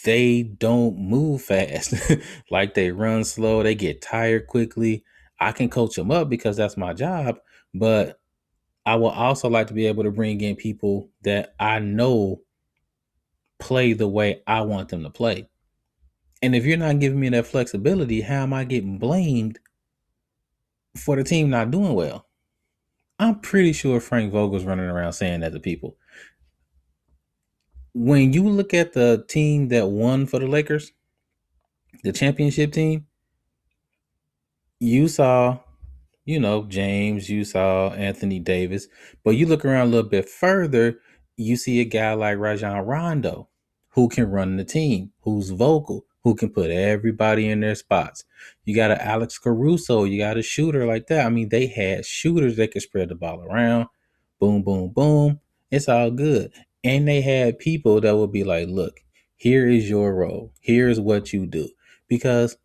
they 0.04 0.44
don't 0.44 0.98
move 0.98 1.42
fast, 1.42 1.94
like 2.52 2.74
they 2.74 2.92
run 2.92 3.24
slow, 3.24 3.62
they 3.62 3.76
get 3.76 4.02
tired 4.02 4.48
quickly, 4.48 5.04
I 5.40 5.52
can 5.52 5.70
coach 5.70 5.96
them 5.96 6.12
up 6.12 6.30
because 6.30 6.58
that's 6.58 6.78
my 6.78 6.94
job. 6.94 7.40
But 7.74 8.20
I 8.86 8.96
will 8.96 9.10
also 9.10 9.50
like 9.50 9.68
to 9.68 9.74
be 9.74 9.88
able 9.88 10.04
to 10.04 10.12
bring 10.12 10.42
in 10.42 10.56
people 10.56 11.10
that 11.24 11.56
I 11.60 11.80
know 11.80 12.42
play 13.60 13.94
the 13.94 14.08
way 14.08 14.42
I 14.46 14.62
want 14.62 14.90
them 14.90 15.04
to 15.04 15.10
play. 15.10 15.50
And 16.42 16.56
if 16.56 16.66
you're 16.66 16.78
not 16.78 17.00
giving 17.00 17.20
me 17.20 17.30
that 17.30 17.48
flexibility, 17.48 18.22
how 18.22 18.44
am 18.44 18.54
I 18.54 18.66
getting 18.66 18.98
blamed 18.98 19.60
for 20.98 21.16
the 21.16 21.24
team 21.24 21.50
not 21.50 21.72
doing 21.72 21.94
well? 21.94 22.28
I'm 23.20 23.40
pretty 23.40 23.74
sure 23.74 24.00
Frank 24.00 24.32
Vogel's 24.32 24.66
running 24.66 24.86
around 24.86 25.14
saying 25.14 25.42
that 25.42 25.54
to 25.54 25.60
people. 25.60 25.98
When 27.94 28.34
you 28.34 28.50
look 28.50 28.74
at 28.74 28.94
the 28.94 29.24
team 29.28 29.68
that 29.70 29.88
won 29.90 30.26
for 30.26 30.40
the 30.40 30.48
Lakers, 30.48 30.92
the 32.04 32.12
championship 32.12 32.72
team, 32.72 33.06
you 34.80 35.08
saw, 35.08 35.60
you 36.26 36.40
know, 36.40 36.64
James, 36.64 37.30
you 37.30 37.46
saw 37.46 37.92
Anthony 37.92 38.40
Davis, 38.40 38.88
but 39.24 39.32
you 39.32 39.46
look 39.46 39.64
around 39.64 39.88
a 39.88 39.92
little 39.92 40.10
bit 40.10 40.28
further, 40.28 41.00
you 41.38 41.56
see 41.56 41.80
a 41.82 41.86
guy 41.86 42.14
like 42.14 42.38
Rajon 42.38 42.86
Rondo 42.86 43.48
who 43.90 44.10
can 44.10 44.30
run 44.30 44.58
the 44.58 44.66
team, 44.66 45.12
who's 45.22 45.52
vocal, 45.52 46.06
who 46.24 46.36
can 46.36 46.50
put 46.50 46.72
everybody 46.72 47.50
in 47.50 47.60
their 47.60 47.76
spots. 47.76 48.24
You 48.66 48.76
got 48.76 48.92
a 48.92 49.06
Alex 49.06 49.38
Caruso, 49.38 50.06
you 50.06 50.18
got 50.18 50.38
a 50.38 50.42
shooter 50.42 50.86
like 50.86 51.08
that. 51.08 51.26
I 51.26 51.30
mean, 51.30 51.50
they 51.50 51.68
had 51.68 52.06
shooters 52.06 52.56
that 52.58 52.72
could 52.72 52.82
spread 52.82 53.10
the 53.10 53.16
ball 53.16 53.42
around. 53.44 53.88
Boom, 54.40 54.64
boom, 54.64 54.90
boom. 54.90 55.40
It's 55.70 55.90
all 55.90 56.12
good. 56.12 56.52
And 56.84 57.08
they 57.08 57.22
had 57.22 57.60
people 57.60 58.02
that 58.02 58.16
would 58.16 58.32
be 58.32 58.44
like, 58.44 58.68
look, 58.70 59.02
here 59.36 59.68
is 59.68 59.90
your 59.90 60.14
role. 60.14 60.54
Here's 60.60 61.00
what 61.00 61.34
you 61.34 61.46
do. 61.46 61.70
Because 62.08 62.58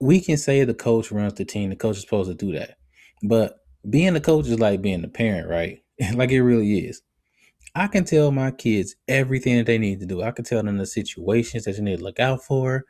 we 0.00 0.20
can 0.20 0.36
say 0.36 0.64
the 0.64 0.74
coach 0.74 1.12
runs 1.12 1.34
the 1.34 1.44
team, 1.44 1.70
the 1.70 1.76
coach 1.76 1.96
is 1.96 2.02
supposed 2.02 2.30
to 2.30 2.34
do 2.34 2.58
that. 2.58 2.76
But 3.22 3.60
being 3.88 4.16
a 4.16 4.20
coach 4.20 4.46
is 4.46 4.58
like 4.58 4.82
being 4.82 5.04
a 5.04 5.08
parent, 5.08 5.48
right? 5.48 5.82
like 6.14 6.30
it 6.30 6.42
really 6.42 6.80
is. 6.80 7.02
I 7.74 7.86
can 7.86 8.04
tell 8.04 8.30
my 8.30 8.50
kids 8.50 8.96
everything 9.08 9.56
that 9.56 9.66
they 9.66 9.78
need 9.78 10.00
to 10.00 10.06
do. 10.06 10.22
I 10.22 10.30
can 10.30 10.44
tell 10.44 10.62
them 10.62 10.76
the 10.76 10.86
situations 10.86 11.64
that 11.64 11.76
you 11.76 11.82
need 11.82 11.98
to 11.98 12.04
look 12.04 12.20
out 12.20 12.44
for. 12.44 12.84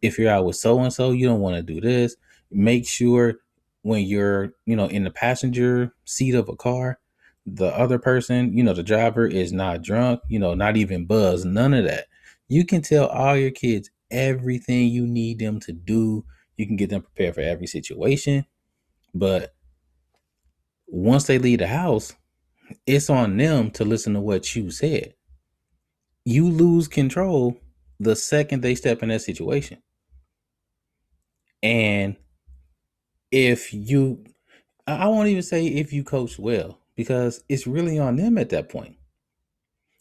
If 0.00 0.18
you're 0.18 0.30
out 0.30 0.46
with 0.46 0.56
so 0.56 0.80
and 0.80 0.92
so, 0.92 1.12
you 1.12 1.26
don't 1.26 1.40
want 1.40 1.56
to 1.56 1.62
do 1.62 1.80
this. 1.80 2.16
Make 2.50 2.88
sure 2.88 3.40
when 3.82 4.04
you're, 4.04 4.54
you 4.64 4.74
know, 4.74 4.86
in 4.86 5.04
the 5.04 5.10
passenger 5.10 5.94
seat 6.04 6.34
of 6.34 6.48
a 6.48 6.56
car, 6.56 6.98
the 7.44 7.66
other 7.76 7.98
person, 7.98 8.56
you 8.56 8.62
know, 8.62 8.72
the 8.72 8.82
driver 8.82 9.26
is 9.26 9.52
not 9.52 9.82
drunk, 9.82 10.20
you 10.28 10.38
know, 10.38 10.54
not 10.54 10.76
even 10.76 11.04
buzzed, 11.04 11.44
none 11.44 11.74
of 11.74 11.84
that. 11.84 12.06
You 12.48 12.64
can 12.64 12.80
tell 12.80 13.06
all 13.08 13.36
your 13.36 13.50
kids 13.50 13.90
everything 14.10 14.88
you 14.88 15.06
need 15.06 15.38
them 15.40 15.60
to 15.60 15.72
do. 15.72 16.24
You 16.56 16.66
can 16.66 16.76
get 16.76 16.90
them 16.90 17.02
prepared 17.02 17.34
for 17.34 17.40
every 17.40 17.66
situation. 17.66 18.46
But 19.14 19.54
once 20.86 21.24
they 21.24 21.38
leave 21.38 21.58
the 21.58 21.66
house, 21.66 22.14
it's 22.86 23.10
on 23.10 23.36
them 23.36 23.70
to 23.72 23.84
listen 23.84 24.14
to 24.14 24.20
what 24.20 24.54
you 24.54 24.70
said. 24.70 25.14
You 26.24 26.48
lose 26.48 26.88
control 26.88 27.60
the 27.98 28.16
second 28.16 28.62
they 28.62 28.74
step 28.74 29.02
in 29.02 29.08
that 29.08 29.22
situation. 29.22 29.82
And 31.62 32.16
if 33.30 33.72
you, 33.72 34.24
I 34.86 35.06
won't 35.08 35.28
even 35.28 35.42
say 35.42 35.66
if 35.66 35.92
you 35.92 36.04
coach 36.04 36.38
well, 36.38 36.78
because 36.96 37.42
it's 37.48 37.66
really 37.66 37.98
on 37.98 38.16
them 38.16 38.38
at 38.38 38.50
that 38.50 38.68
point. 38.68 38.96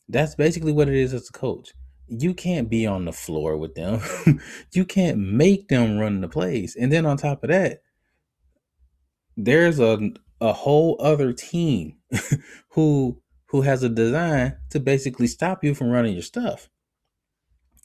That's 0.10 0.36
basically 0.36 0.74
what 0.74 0.90
it 0.90 0.96
is 0.96 1.14
as 1.14 1.30
a 1.30 1.32
coach. 1.32 1.74
You 2.08 2.34
can't 2.34 2.70
be 2.70 2.86
on 2.86 3.06
the 3.06 3.14
floor 3.14 3.56
with 3.56 3.76
them. 3.76 4.02
you 4.74 4.84
can't 4.84 5.18
make 5.18 5.70
them 5.70 5.98
run 5.98 6.20
the 6.20 6.28
plays. 6.28 6.76
And 6.76 6.92
then 6.92 7.06
on 7.06 7.16
top 7.16 7.44
of 7.44 7.50
that, 7.50 7.82
there's 9.38 9.80
a 9.80 10.12
a 10.42 10.54
whole 10.54 10.98
other 11.00 11.34
team 11.34 11.98
who 12.70 13.22
who 13.48 13.62
has 13.62 13.84
a 13.84 13.90
design 13.90 14.58
to 14.70 14.80
basically 14.80 15.28
stop 15.28 15.64
you 15.64 15.76
from 15.76 15.90
running 15.90 16.14
your 16.14 16.22
stuff. 16.22 16.70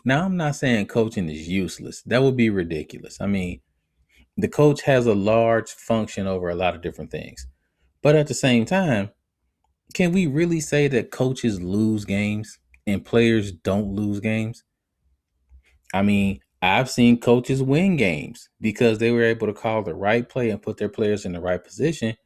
Now, 0.04 0.24
I'm 0.24 0.36
not 0.36 0.54
saying 0.54 0.86
coaching 0.86 1.28
is 1.28 1.48
useless. 1.48 2.02
That 2.02 2.22
would 2.22 2.36
be 2.36 2.50
ridiculous. 2.50 3.20
I 3.20 3.26
mean, 3.26 3.60
the 4.36 4.48
coach 4.48 4.82
has 4.82 5.06
a 5.06 5.14
large 5.14 5.70
function 5.70 6.28
over 6.28 6.48
a 6.48 6.54
lot 6.54 6.76
of 6.76 6.82
different 6.82 7.10
things. 7.10 7.48
But 8.02 8.14
at 8.14 8.28
the 8.28 8.34
same 8.34 8.64
time, 8.64 9.10
can 9.94 10.12
we 10.12 10.28
really 10.28 10.60
say 10.60 10.86
that 10.88 11.10
coaches 11.10 11.60
lose 11.60 12.04
games 12.04 12.60
and 12.86 13.04
players 13.04 13.50
don't 13.50 13.92
lose 13.94 14.20
games? 14.20 14.62
I 15.92 16.02
mean, 16.02 16.40
I've 16.62 16.90
seen 16.90 17.20
coaches 17.20 17.62
win 17.62 17.96
games 17.96 18.48
because 18.60 18.98
they 18.98 19.10
were 19.10 19.24
able 19.24 19.48
to 19.48 19.52
call 19.52 19.82
the 19.82 19.94
right 19.94 20.28
play 20.28 20.50
and 20.50 20.62
put 20.62 20.76
their 20.76 20.88
players 20.88 21.24
in 21.24 21.32
the 21.32 21.40
right 21.40 21.62
position, 21.62 22.16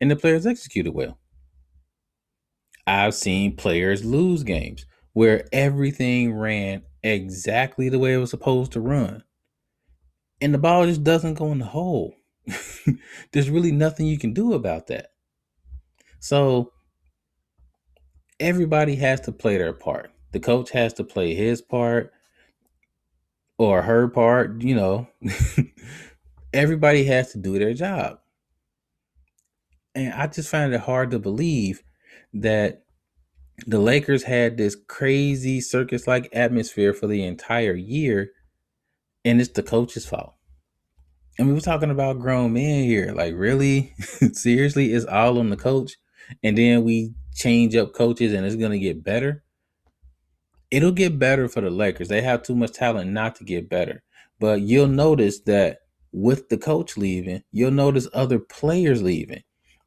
and 0.00 0.10
the 0.10 0.16
players 0.16 0.46
executed 0.46 0.92
well. 0.92 1.18
I've 2.86 3.14
seen 3.14 3.56
players 3.56 4.04
lose 4.04 4.42
games 4.42 4.86
where 5.12 5.46
everything 5.52 6.34
ran 6.34 6.82
exactly 7.02 7.88
the 7.88 7.98
way 7.98 8.14
it 8.14 8.18
was 8.18 8.30
supposed 8.30 8.72
to 8.72 8.80
run, 8.80 9.22
and 10.40 10.54
the 10.54 10.58
ball 10.58 10.86
just 10.86 11.04
doesn't 11.04 11.34
go 11.34 11.52
in 11.52 11.58
the 11.58 11.66
hole. 11.66 12.14
There's 13.32 13.50
really 13.50 13.72
nothing 13.72 14.06
you 14.06 14.18
can 14.18 14.32
do 14.32 14.54
about 14.54 14.86
that. 14.88 15.12
So, 16.18 16.72
everybody 18.38 18.96
has 18.96 19.20
to 19.22 19.32
play 19.32 19.58
their 19.58 19.72
part. 19.72 20.12
The 20.32 20.40
coach 20.40 20.70
has 20.70 20.92
to 20.94 21.04
play 21.04 21.34
his 21.34 21.60
part 21.60 22.12
or 23.58 23.82
her 23.82 24.08
part, 24.08 24.62
you 24.62 24.74
know. 24.74 25.08
everybody 26.52 27.04
has 27.04 27.32
to 27.32 27.38
do 27.38 27.58
their 27.58 27.74
job. 27.74 28.18
And 29.94 30.12
I 30.12 30.26
just 30.26 30.48
find 30.48 30.72
it 30.72 30.80
hard 30.80 31.10
to 31.10 31.18
believe 31.18 31.82
that 32.32 32.84
the 33.66 33.78
Lakers 33.78 34.22
had 34.22 34.56
this 34.56 34.76
crazy 34.88 35.60
circus 35.60 36.06
like 36.06 36.28
atmosphere 36.32 36.94
for 36.94 37.06
the 37.06 37.24
entire 37.24 37.74
year, 37.74 38.30
and 39.24 39.40
it's 39.40 39.50
the 39.50 39.62
coach's 39.62 40.06
fault. 40.06 40.34
And 41.38 41.48
we 41.48 41.54
were 41.54 41.60
talking 41.60 41.90
about 41.90 42.18
grown 42.20 42.52
men 42.52 42.84
here. 42.84 43.12
Like, 43.14 43.34
really? 43.34 43.94
Seriously, 44.32 44.92
it's 44.92 45.06
all 45.06 45.38
on 45.38 45.50
the 45.50 45.56
coach. 45.56 45.96
And 46.42 46.56
then 46.56 46.84
we 46.84 47.14
change 47.34 47.74
up 47.76 47.94
coaches 47.94 48.34
and 48.34 48.44
it's 48.44 48.56
going 48.56 48.72
to 48.72 48.78
get 48.78 49.02
better. 49.02 49.42
It'll 50.70 50.92
get 50.92 51.18
better 51.18 51.48
for 51.48 51.60
the 51.60 51.70
Lakers. 51.70 52.08
They 52.08 52.20
have 52.20 52.42
too 52.42 52.54
much 52.54 52.72
talent 52.72 53.10
not 53.12 53.36
to 53.36 53.44
get 53.44 53.70
better. 53.70 54.02
But 54.38 54.60
you'll 54.60 54.86
notice 54.86 55.40
that 55.40 55.78
with 56.12 56.48
the 56.48 56.58
coach 56.58 56.96
leaving, 56.96 57.42
you'll 57.52 57.70
notice 57.70 58.08
other 58.12 58.38
players 58.38 59.02
leaving. 59.02 59.42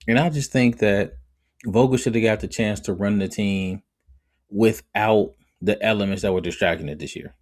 And 0.08 0.20
I 0.20 0.30
just 0.30 0.52
think 0.52 0.80
that 0.80 1.14
Vogel 1.66 1.98
should 1.98 2.16
have 2.16 2.24
got 2.24 2.40
the 2.42 2.48
chance 2.48 2.80
to 2.82 2.94
run 2.94 3.20
the 3.20 3.28
team 3.28 3.84
without 4.50 5.34
the 5.62 5.82
elements 5.82 6.22
that 6.22 6.34
were 6.34 6.42
distracting 6.42 6.90
it 6.90 7.00
this 7.00 7.16
year. 7.16 7.34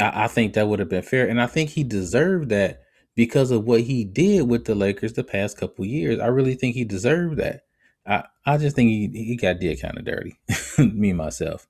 I, 0.00 0.24
I 0.24 0.26
think 0.28 0.54
that 0.54 0.66
would 0.66 0.80
have 0.80 0.88
been 0.88 1.02
fair, 1.02 1.28
and 1.28 1.40
I 1.40 1.46
think 1.46 1.70
he 1.70 1.84
deserved 1.84 2.48
that 2.48 2.82
because 3.14 3.50
of 3.50 3.64
what 3.64 3.82
he 3.82 4.04
did 4.04 4.48
with 4.48 4.64
the 4.64 4.74
Lakers 4.74 5.12
the 5.12 5.24
past 5.24 5.56
couple 5.56 5.84
years. 5.84 6.18
I 6.18 6.26
really 6.26 6.54
think 6.54 6.74
he 6.74 6.84
deserved 6.84 7.38
that. 7.38 7.62
I, 8.06 8.24
I 8.44 8.58
just 8.58 8.74
think 8.74 8.88
he, 8.88 9.08
he 9.12 9.36
got 9.36 9.60
did 9.60 9.80
kind 9.80 9.96
of 9.96 10.04
dirty, 10.04 10.38
me 10.78 11.12
myself. 11.12 11.68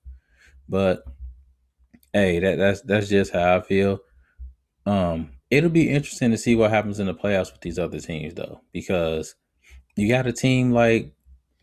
But 0.69 1.05
hey, 2.13 2.39
that 2.39 2.57
that's 2.57 2.81
that's 2.83 3.09
just 3.09 3.33
how 3.33 3.59
I 3.59 3.61
feel. 3.61 3.99
Um, 4.87 5.33
it'll 5.53 5.69
be 5.69 5.91
interesting 5.91 6.31
to 6.31 6.39
see 6.39 6.57
what 6.57 6.71
happens 6.71 6.99
in 6.99 7.07
the 7.07 7.15
playoffs 7.15 7.53
with 7.53 7.61
these 7.61 7.79
other 7.79 8.01
teams 8.01 8.33
though, 8.33 8.63
because 8.73 9.35
you 9.97 10.09
got 10.09 10.27
a 10.27 10.33
team 10.33 10.73
like 10.73 11.13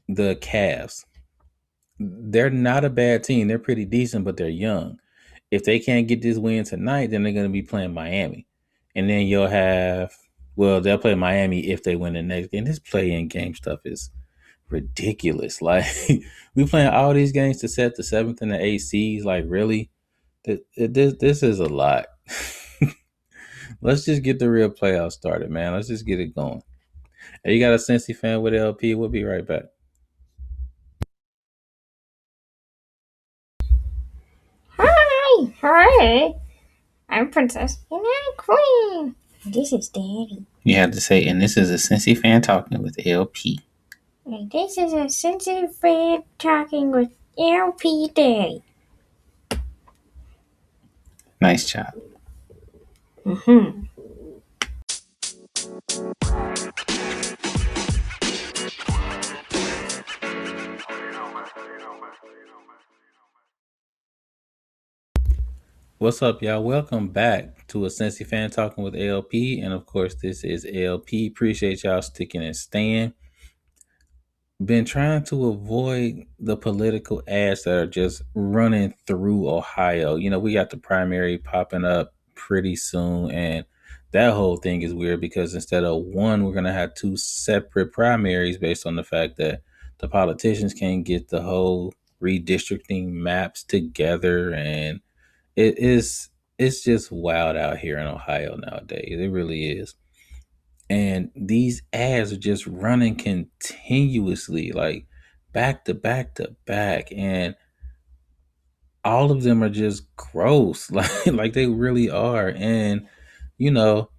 the 0.08 0.36
Cavs. 0.36 1.06
They're 1.98 2.52
not 2.52 2.86
a 2.86 2.90
bad 2.92 3.24
team. 3.24 3.48
They're 3.48 3.58
pretty 3.58 3.86
decent, 3.86 4.26
but 4.26 4.38
they're 4.38 4.48
young. 4.48 5.00
If 5.50 5.64
they 5.64 5.80
can't 5.80 6.08
get 6.08 6.22
this 6.22 6.38
win 6.38 6.64
tonight, 6.64 7.10
then 7.10 7.24
they're 7.24 7.34
going 7.34 7.48
to 7.48 7.52
be 7.52 7.64
playing 7.64 7.96
Miami. 7.96 8.46
And 8.96 9.10
then 9.10 9.26
you'll 9.26 9.48
have, 9.48 10.14
well, 10.56 10.80
they'll 10.82 11.00
play 11.00 11.16
Miami 11.16 11.72
if 11.72 11.82
they 11.82 11.96
win 11.96 12.14
the 12.14 12.22
next 12.22 12.52
game. 12.52 12.66
This 12.66 12.78
play 12.78 13.12
in 13.12 13.28
game 13.28 13.56
stuff 13.56 13.80
is 13.86 14.12
ridiculous. 14.70 15.62
Like, 15.64 15.86
we 16.54 16.68
playing 16.68 16.90
all 16.90 17.16
these 17.16 17.32
games 17.32 17.58
to 17.62 17.68
set 17.68 17.96
the 17.96 18.04
seventh 18.04 18.44
and 18.44 18.52
the 18.52 18.64
eighth 18.64 18.84
seeds. 18.84 19.26
Like, 19.26 19.46
really? 19.48 19.90
This, 20.46 21.16
this 21.20 21.42
is 21.42 21.60
a 21.60 21.68
lot. 21.68 22.06
Let's 23.82 24.04
just 24.04 24.24
get 24.24 24.40
the 24.40 24.50
real 24.50 24.70
playoffs 24.70 25.14
started, 25.14 25.50
man. 25.50 25.74
Let's 25.74 25.88
just 25.88 26.06
get 26.06 26.20
it 26.20 26.36
going. 26.36 26.62
Hey, 27.44 27.54
you 27.54 27.60
got 27.62 27.74
a 27.74 27.78
Cincy 27.78 28.16
fan 28.16 28.42
with 28.42 28.54
LP? 28.54 28.94
We'll 28.94 29.08
be 29.08 29.24
right 29.24 29.46
back. 29.46 29.64
Hi, 34.78 35.54
hi. 35.62 36.34
I'm 37.08 37.32
Princess 37.32 37.80
and 37.90 38.02
I'm 38.02 38.38
Queen. 38.38 39.16
This 39.46 39.72
is 39.72 39.88
Daddy. 39.88 40.46
You 40.64 40.76
have 40.76 40.92
to 40.92 41.00
say, 41.00 41.26
and 41.26 41.42
this 41.42 41.56
is 41.56 41.72
a 41.72 41.76
Cincy 41.76 42.18
fan 42.18 42.42
talking 42.42 42.84
with 42.84 42.98
LP. 43.06 43.62
And 44.26 44.52
this 44.52 44.78
is 44.78 44.92
a 44.92 45.06
Cincy 45.06 45.74
fan 45.74 46.24
talking 46.38 46.92
with 46.92 47.12
LP 47.38 48.12
Daddy. 48.14 48.62
Nice 51.40 51.66
job. 51.66 51.94
Mm-hmm. 53.30 53.84
What's 66.00 66.24
up, 66.24 66.42
y'all? 66.42 66.64
Welcome 66.64 67.10
back 67.10 67.68
to 67.68 67.86
a 67.86 67.90
Cincy 67.90 68.26
fan 68.26 68.50
talking 68.50 68.84
with 68.84 68.96
LP, 68.96 69.62
and 69.62 69.76
of 69.76 69.86
course, 69.86 70.16
this 70.16 70.44
is 70.44 70.66
LP. 70.74 71.28
Appreciate 71.28 71.84
y'all 71.84 72.02
sticking 72.02 72.42
and 72.42 72.56
staying. 72.56 73.14
Been 74.66 74.86
trying 74.86 75.24
to 75.26 75.50
avoid 75.50 76.26
the 76.40 76.58
political 76.58 77.22
ads 77.28 77.62
that 77.66 77.76
are 77.76 77.86
just 77.86 78.24
running 78.34 78.96
through 79.06 79.48
Ohio. 79.48 80.16
You 80.16 80.32
know, 80.32 80.40
we 80.40 80.54
got 80.54 80.72
the 80.72 80.78
primary 80.78 81.38
popping 81.38 81.86
up 81.86 82.16
pretty 82.40 82.76
soon, 82.76 83.32
and 83.32 83.66
that 84.12 84.34
whole 84.34 84.58
thing 84.58 84.82
is 84.82 84.94
weird 84.94 85.22
because 85.22 85.54
instead 85.54 85.84
of 85.84 86.02
one, 86.04 86.44
we're 86.44 86.54
gonna 86.54 86.74
have 86.74 86.96
two 86.96 87.18
separate 87.18 87.92
primaries 87.92 88.58
based 88.58 88.88
on 88.88 88.96
the 88.96 89.04
fact 89.04 89.38
that 89.38 89.62
the 90.00 90.08
politicians 90.08 90.74
can't 90.74 91.04
get 91.06 91.30
the 91.30 91.42
whole 91.42 91.94
redistricting 92.22 93.12
maps 93.12 93.64
together 93.64 94.54
and 94.54 95.00
it 95.56 95.78
is 95.78 96.30
it's 96.58 96.84
just 96.84 97.12
wild 97.12 97.56
out 97.56 97.78
here 97.78 97.98
in 97.98 98.08
Ohio 98.08 98.58
nowadays. 98.58 99.18
It 99.18 99.32
really 99.32 99.70
is. 99.70 99.96
And 100.90 101.32
these 101.36 101.82
ads 101.94 102.34
are 102.34 102.38
just 102.38 102.68
running 102.68 103.16
continuously, 103.16 104.72
like 104.74 105.06
back 105.54 105.86
to 105.86 105.94
back 105.94 106.36
to 106.36 106.56
back. 106.66 107.10
And 107.16 107.56
all 109.04 109.32
of 109.32 109.44
them 109.44 109.64
are 109.64 109.70
just 109.70 110.04
gross. 110.16 110.92
Like 110.92 111.26
like 111.28 111.54
they 111.54 111.68
really 111.68 112.10
are. 112.10 112.54
And 112.56 113.08
you 113.58 113.72
know, 113.72 114.10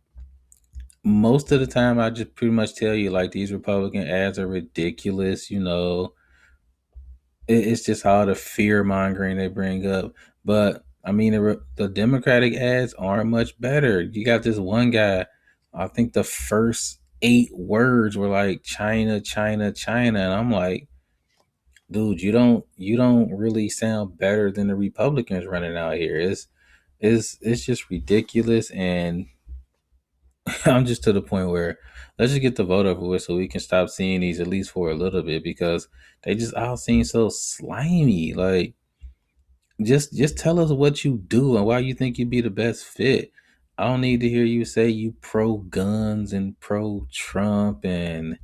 most 1.05 1.53
of 1.53 1.61
the 1.61 1.67
time 1.67 1.99
I 1.99 2.11
just 2.11 2.35
pretty 2.35 2.53
much 2.53 2.75
tell 2.75 2.95
you 2.95 3.11
like 3.11 3.33
these 3.33 3.53
Republican 3.53 4.07
ads 4.09 4.39
are 4.39 4.47
ridiculous, 4.47 5.51
you 5.51 5.61
know. 5.61 6.15
it's 7.49 7.85
just 7.85 8.07
all 8.07 8.27
the 8.27 8.35
fear 8.35 8.85
mongering 8.85 9.37
they 9.39 9.49
bring 9.49 9.87
up. 9.87 10.13
But 10.45 10.85
I 11.05 11.13
mean, 11.13 11.33
the, 11.33 11.63
the 11.77 11.89
Democratic 11.89 12.55
ads 12.55 12.95
aren't 12.95 13.31
much 13.31 13.59
better. 13.61 14.03
You 14.03 14.25
got 14.25 14.43
this 14.43 14.59
one 14.59 14.91
guy. 14.91 15.27
I 15.73 15.89
think 15.89 16.13
the 16.13 16.25
first 16.25 17.01
eight 17.23 17.51
words 17.55 18.17
were 18.17 18.29
like 18.29 18.63
China, 18.63 19.21
China, 19.21 19.73
China, 19.73 20.21
and 20.21 20.33
I'm 20.33 20.51
like, 20.51 20.89
dude, 21.91 22.23
you 22.23 22.33
don't 22.33 22.65
you 22.77 22.97
don't 22.97 23.31
really 23.37 23.69
sound 23.69 24.19
better 24.19 24.51
than 24.51 24.69
the 24.69 24.77
Republicans 24.77 25.47
running 25.47 25.77
out 25.77 25.97
here. 25.97 26.19
It's 26.19 26.47
it's 27.01 27.39
it's 27.41 27.65
just 27.65 27.91
ridiculous, 27.91 28.71
and 28.71 29.27
I'm 30.67 30.87
just 30.87 31.03
to 31.05 31.13
the 31.13 31.23
point 31.23 31.51
where 31.51 31.79
let's 32.19 32.33
just 32.33 32.43
get 32.43 32.57
the 32.57 32.65
vote 32.65 32.87
over 32.87 33.07
with 33.07 33.23
so 33.23 33.37
we 33.37 33.49
can 33.49 33.61
stop 33.61 33.89
seeing 33.89 34.21
these 34.21 34.41
at 34.41 34.47
least 34.47 34.71
for 34.71 34.91
a 34.91 34.95
little 34.95 35.23
bit 35.23 35.43
because 35.43 35.89
they 36.23 36.35
just 36.35 36.55
all 36.55 36.77
seem 36.77 37.05
so 37.05 37.29
slimy. 37.29 38.35
Like 38.35 38.75
just 39.83 40.15
just 40.15 40.39
tell 40.39 40.61
us 40.61 40.71
what 40.71 41.05
you 41.05 41.19
do 41.27 41.57
and 41.57 41.67
why 41.67 41.79
you 41.79 41.95
think 41.95 42.19
you'd 42.19 42.31
be 42.31 42.41
the 42.41 42.51
best 42.51 42.85
fit. 42.85 43.33
I 43.79 43.87
don't 43.87 44.03
need 44.03 44.21
to 44.21 44.29
hear 44.29 44.45
you 44.45 44.67
say 44.67 44.89
you 44.91 45.15
pro 45.23 45.57
guns 45.57 46.35
and 46.35 46.59
pro 46.61 47.07
Trump 47.11 47.85
and 47.85 48.39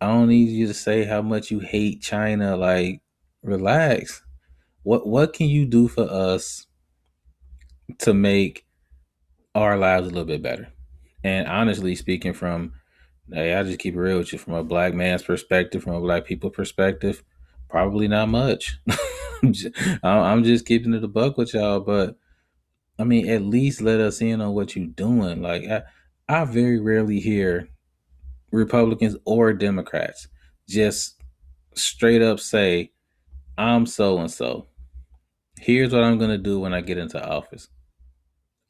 I 0.00 0.06
don't 0.08 0.28
need 0.28 0.50
you 0.50 0.66
to 0.66 0.74
say 0.74 1.04
how 1.04 1.22
much 1.22 1.50
you 1.50 1.58
hate 1.58 2.02
China. 2.02 2.56
Like, 2.56 3.02
relax. 3.42 4.22
What 4.82 5.06
what 5.06 5.32
can 5.32 5.48
you 5.48 5.66
do 5.66 5.88
for 5.88 6.04
us 6.04 6.66
to 7.98 8.14
make 8.14 8.66
our 9.54 9.76
lives 9.76 10.06
a 10.06 10.10
little 10.10 10.24
bit 10.24 10.42
better? 10.42 10.68
And 11.24 11.48
honestly 11.48 11.94
speaking, 11.94 12.32
from 12.32 12.72
hey, 13.32 13.54
I 13.54 13.62
just 13.62 13.78
keep 13.80 13.94
it 13.94 14.00
real 14.00 14.18
with 14.18 14.32
you 14.32 14.38
from 14.38 14.54
a 14.54 14.64
black 14.64 14.94
man's 14.94 15.22
perspective, 15.22 15.82
from 15.82 15.94
a 15.94 16.00
black 16.00 16.24
people 16.24 16.50
perspective, 16.50 17.22
probably 17.68 18.08
not 18.08 18.28
much. 18.28 18.78
I'm 20.02 20.44
just 20.44 20.66
keeping 20.66 20.94
it 20.94 21.04
a 21.04 21.08
buck 21.08 21.36
with 21.36 21.54
y'all, 21.54 21.80
but 21.80 22.16
I 22.98 23.04
mean, 23.04 23.28
at 23.28 23.42
least 23.42 23.80
let 23.80 24.00
us 24.00 24.20
in 24.20 24.40
on 24.40 24.54
what 24.54 24.74
you're 24.74 24.86
doing. 24.86 25.42
Like, 25.42 25.64
I, 25.68 25.82
I 26.28 26.44
very 26.44 26.80
rarely 26.80 27.20
hear 27.20 27.68
Republicans 28.50 29.16
or 29.24 29.52
Democrats 29.52 30.28
just 30.68 31.16
straight 31.74 32.22
up 32.22 32.40
say, 32.40 32.92
I'm 33.56 33.86
so 33.86 34.18
and 34.18 34.30
so. 34.30 34.68
Here's 35.58 35.92
what 35.92 36.04
I'm 36.04 36.18
going 36.18 36.30
to 36.30 36.38
do 36.38 36.60
when 36.60 36.72
I 36.72 36.80
get 36.80 36.98
into 36.98 37.24
office. 37.24 37.68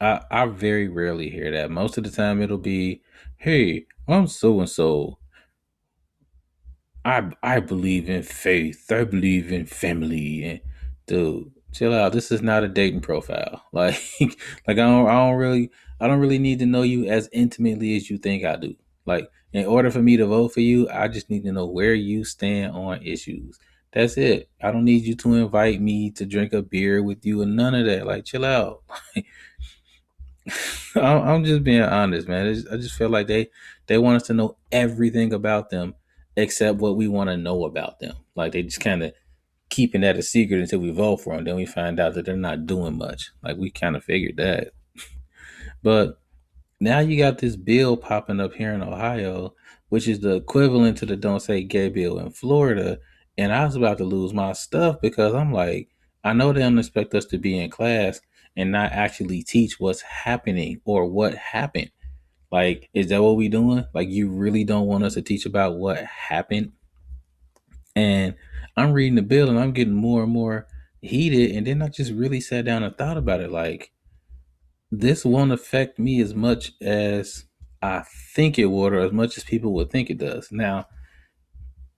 I, 0.00 0.22
I 0.30 0.46
very 0.46 0.88
rarely 0.88 1.28
hear 1.28 1.50
that. 1.52 1.70
Most 1.70 1.98
of 1.98 2.04
the 2.04 2.10
time, 2.10 2.40
it'll 2.40 2.56
be, 2.58 3.02
hey, 3.36 3.86
I'm 4.06 4.26
so 4.26 4.60
and 4.60 4.68
so. 4.68 5.18
I 7.04 7.30
I 7.42 7.60
believe 7.60 8.08
in 8.08 8.22
faith. 8.22 8.90
I 8.90 9.04
believe 9.04 9.52
in 9.52 9.66
family. 9.66 10.44
And 10.44 10.60
dude, 11.06 11.52
chill 11.72 11.94
out. 11.94 12.12
This 12.12 12.30
is 12.30 12.42
not 12.42 12.64
a 12.64 12.68
dating 12.68 13.00
profile. 13.00 13.64
Like 13.72 14.00
like 14.20 14.38
I 14.68 14.74
don't 14.74 15.08
I 15.08 15.12
don't 15.14 15.36
really 15.36 15.70
I 16.00 16.06
don't 16.06 16.20
really 16.20 16.38
need 16.38 16.58
to 16.60 16.66
know 16.66 16.82
you 16.82 17.06
as 17.06 17.28
intimately 17.32 17.96
as 17.96 18.10
you 18.10 18.18
think 18.18 18.44
I 18.44 18.56
do. 18.56 18.74
Like 19.08 19.28
in 19.52 19.66
order 19.66 19.90
for 19.90 20.02
me 20.02 20.16
to 20.16 20.26
vote 20.26 20.52
for 20.52 20.60
you, 20.60 20.88
I 20.90 21.08
just 21.08 21.30
need 21.30 21.44
to 21.44 21.52
know 21.52 21.66
where 21.66 21.94
you 21.94 22.24
stand 22.24 22.72
on 22.72 23.02
issues. 23.02 23.58
That's 23.92 24.16
it. 24.18 24.50
I 24.62 24.70
don't 24.70 24.84
need 24.84 25.04
you 25.04 25.16
to 25.16 25.34
invite 25.34 25.80
me 25.80 26.10
to 26.12 26.26
drink 26.26 26.52
a 26.52 26.62
beer 26.62 27.02
with 27.02 27.24
you 27.24 27.42
and 27.42 27.56
none 27.56 27.74
of 27.74 27.86
that. 27.86 28.06
Like 28.06 28.24
chill 28.24 28.44
out. 28.44 28.82
I'm 30.94 31.44
just 31.44 31.64
being 31.64 31.82
honest, 31.82 32.28
man. 32.28 32.46
I 32.70 32.76
just 32.76 32.96
feel 32.96 33.08
like 33.08 33.26
they 33.26 33.48
they 33.86 33.98
want 33.98 34.16
us 34.16 34.26
to 34.28 34.34
know 34.34 34.56
everything 34.72 35.32
about 35.32 35.70
them 35.70 35.94
except 36.36 36.78
what 36.78 36.96
we 36.96 37.08
want 37.08 37.30
to 37.30 37.36
know 37.36 37.64
about 37.64 38.00
them. 38.00 38.16
Like 38.34 38.52
they 38.52 38.62
just 38.62 38.80
kind 38.80 39.02
of 39.02 39.12
keeping 39.70 40.00
that 40.02 40.16
a 40.16 40.22
secret 40.22 40.60
until 40.60 40.80
we 40.80 40.90
vote 40.90 41.18
for 41.18 41.34
them. 41.34 41.44
Then 41.44 41.56
we 41.56 41.66
find 41.66 42.00
out 42.00 42.14
that 42.14 42.24
they're 42.24 42.36
not 42.36 42.66
doing 42.66 42.96
much. 42.96 43.30
Like 43.42 43.56
we 43.56 43.70
kind 43.70 43.96
of 43.96 44.04
figured 44.04 44.36
that. 44.36 44.72
but 45.82 46.18
now 46.80 47.00
you 47.00 47.18
got 47.18 47.38
this 47.38 47.56
bill 47.56 47.96
popping 47.96 48.40
up 48.40 48.54
here 48.54 48.72
in 48.72 48.82
Ohio, 48.82 49.54
which 49.88 50.06
is 50.06 50.20
the 50.20 50.36
equivalent 50.36 50.98
to 50.98 51.06
the 51.06 51.16
Don't 51.16 51.40
Say 51.40 51.62
Gay 51.64 51.88
bill 51.88 52.18
in 52.18 52.30
Florida. 52.30 52.98
And 53.36 53.52
I 53.52 53.64
was 53.64 53.76
about 53.76 53.98
to 53.98 54.04
lose 54.04 54.32
my 54.32 54.52
stuff 54.52 55.00
because 55.00 55.34
I'm 55.34 55.52
like, 55.52 55.88
I 56.24 56.32
know 56.32 56.52
they 56.52 56.60
don't 56.60 56.78
expect 56.78 57.14
us 57.14 57.24
to 57.26 57.38
be 57.38 57.58
in 57.58 57.70
class 57.70 58.20
and 58.56 58.72
not 58.72 58.92
actually 58.92 59.42
teach 59.42 59.78
what's 59.78 60.02
happening 60.02 60.80
or 60.84 61.06
what 61.06 61.34
happened. 61.34 61.90
Like, 62.50 62.88
is 62.94 63.08
that 63.08 63.22
what 63.22 63.36
we 63.36 63.48
doing? 63.48 63.84
Like, 63.94 64.08
you 64.08 64.28
really 64.28 64.64
don't 64.64 64.86
want 64.86 65.04
us 65.04 65.14
to 65.14 65.22
teach 65.22 65.46
about 65.46 65.76
what 65.76 65.98
happened? 66.04 66.72
And 67.94 68.34
I'm 68.76 68.92
reading 68.92 69.16
the 69.16 69.22
bill 69.22 69.50
and 69.50 69.58
I'm 69.58 69.72
getting 69.72 69.94
more 69.94 70.22
and 70.22 70.32
more 70.32 70.66
heated. 71.00 71.56
And 71.56 71.66
then 71.66 71.82
I 71.82 71.88
just 71.88 72.12
really 72.12 72.40
sat 72.40 72.64
down 72.64 72.82
and 72.82 72.96
thought 72.96 73.16
about 73.16 73.40
it. 73.40 73.50
Like, 73.50 73.92
this 74.90 75.24
won't 75.24 75.52
affect 75.52 75.98
me 75.98 76.20
as 76.20 76.34
much 76.34 76.72
as 76.80 77.44
I 77.82 78.04
think 78.34 78.58
it 78.58 78.66
would, 78.66 78.92
or 78.92 79.00
as 79.00 79.12
much 79.12 79.36
as 79.36 79.44
people 79.44 79.72
would 79.74 79.90
think 79.90 80.10
it 80.10 80.18
does. 80.18 80.48
Now, 80.50 80.86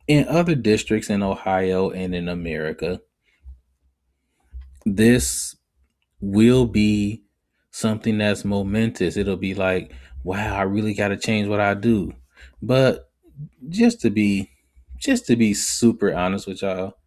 in 0.07 0.27
other 0.29 0.55
districts 0.55 1.09
in 1.09 1.23
Ohio 1.23 1.91
and 1.91 2.15
in 2.15 2.29
America, 2.29 3.01
this 4.85 5.57
will 6.21 6.67
be 6.67 7.23
something 7.71 8.19
that's 8.19 8.45
momentous. 8.45 9.17
It'll 9.17 9.37
be 9.37 9.55
like, 9.55 9.93
wow, 10.25 10.57
I 10.57 10.63
really 10.63 10.95
got 10.95 11.09
to 11.09 11.17
change 11.17 11.49
what 11.49 11.61
I 11.61 11.75
do. 11.75 12.13
But 12.61 13.11
just 13.69 14.01
to 14.03 14.11
be 14.11 14.51
just 14.99 15.27
to 15.27 15.37
be 15.37 15.55
super 15.55 16.15
honest 16.15 16.47
with 16.47 16.61
y'all, 16.61 16.99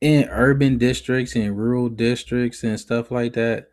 in 0.00 0.26
urban 0.30 0.78
districts 0.78 1.36
and 1.36 1.56
rural 1.56 1.90
districts 1.90 2.64
and 2.64 2.80
stuff 2.80 3.10
like 3.10 3.34
that, 3.34 3.71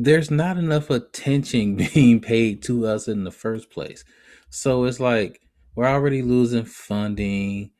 there's 0.00 0.30
not 0.30 0.56
enough 0.56 0.90
attention 0.90 1.74
being 1.94 2.20
paid 2.20 2.62
to 2.62 2.86
us 2.86 3.08
in 3.08 3.24
the 3.24 3.32
first 3.32 3.70
place. 3.70 4.04
So 4.48 4.84
it's 4.84 5.00
like 5.00 5.40
we're 5.74 5.86
already 5.86 6.22
losing 6.22 6.64
funding. 6.64 7.70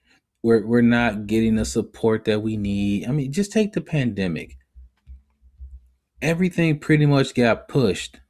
We're 0.42 0.66
we're 0.66 0.83
not 0.83 1.26
getting 1.26 1.54
the 1.57 1.64
support 1.64 2.24
that 2.24 2.40
we 2.40 2.57
need. 2.57 3.09
I 3.09 3.12
mean, 3.12 3.33
just 3.33 3.52
take 3.52 3.72
the 3.72 3.81
pandemic. 3.81 4.57
Everything 6.20 6.78
pretty 6.78 7.07
much 7.07 7.35
got 7.35 7.68
pushed 7.68 8.20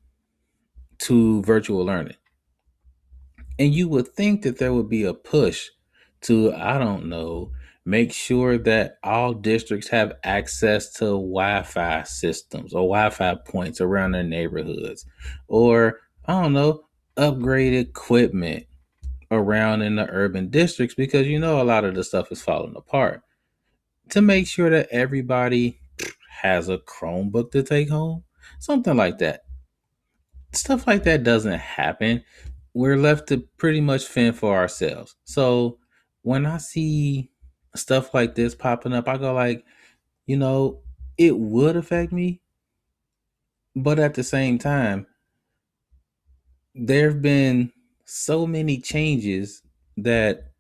to 0.98 1.42
virtual 1.42 1.84
learning. 1.84 2.16
And 3.58 3.74
you 3.74 3.88
would 3.88 4.08
think 4.08 4.42
that 4.42 4.58
there 4.58 4.72
would 4.72 4.88
be 4.88 5.04
a 5.04 5.14
push 5.14 5.68
to, 6.22 6.52
I 6.52 6.78
don't 6.78 7.06
know, 7.06 7.52
make 7.88 8.12
sure 8.12 8.58
that 8.58 8.98
all 9.02 9.32
districts 9.32 9.88
have 9.88 10.12
access 10.22 10.92
to 10.92 11.06
Wi-Fi 11.06 12.02
systems 12.02 12.74
or 12.74 12.82
Wi-Fi 12.82 13.36
points 13.46 13.80
around 13.80 14.12
their 14.12 14.22
neighborhoods, 14.22 15.06
or 15.46 15.98
I 16.26 16.42
don't 16.42 16.52
know, 16.52 16.82
upgrade 17.16 17.72
equipment 17.72 18.66
around 19.30 19.80
in 19.80 19.96
the 19.96 20.06
urban 20.10 20.50
districts 20.50 20.94
because 20.94 21.26
you 21.26 21.38
know 21.38 21.62
a 21.62 21.64
lot 21.64 21.86
of 21.86 21.94
the 21.94 22.04
stuff 22.04 22.30
is 22.30 22.42
falling 22.42 22.76
apart. 22.76 23.22
To 24.10 24.20
make 24.20 24.46
sure 24.46 24.68
that 24.68 24.88
everybody 24.90 25.80
has 26.42 26.68
a 26.68 26.76
Chromebook 26.76 27.52
to 27.52 27.62
take 27.62 27.88
home, 27.88 28.22
something 28.58 28.98
like 28.98 29.16
that. 29.18 29.44
Stuff 30.52 30.86
like 30.86 31.04
that 31.04 31.24
doesn't 31.24 31.58
happen. 31.58 32.22
We're 32.74 32.98
left 32.98 33.28
to 33.28 33.48
pretty 33.56 33.80
much 33.80 34.04
fend 34.04 34.36
for 34.36 34.54
ourselves. 34.54 35.16
So 35.24 35.78
when 36.20 36.44
I 36.44 36.58
see 36.58 37.30
stuff 37.78 38.14
like 38.14 38.34
this 38.34 38.54
popping 38.54 38.92
up, 38.92 39.08
I 39.08 39.16
go 39.16 39.32
like, 39.32 39.64
you 40.26 40.36
know, 40.36 40.80
it 41.16 41.36
would 41.36 41.76
affect 41.76 42.12
me, 42.12 42.40
but 43.74 43.98
at 43.98 44.14
the 44.14 44.22
same 44.22 44.58
time, 44.58 45.06
there 46.74 47.10
have 47.10 47.22
been 47.22 47.72
so 48.04 48.46
many 48.46 48.78
changes 48.78 49.62
that 49.96 50.52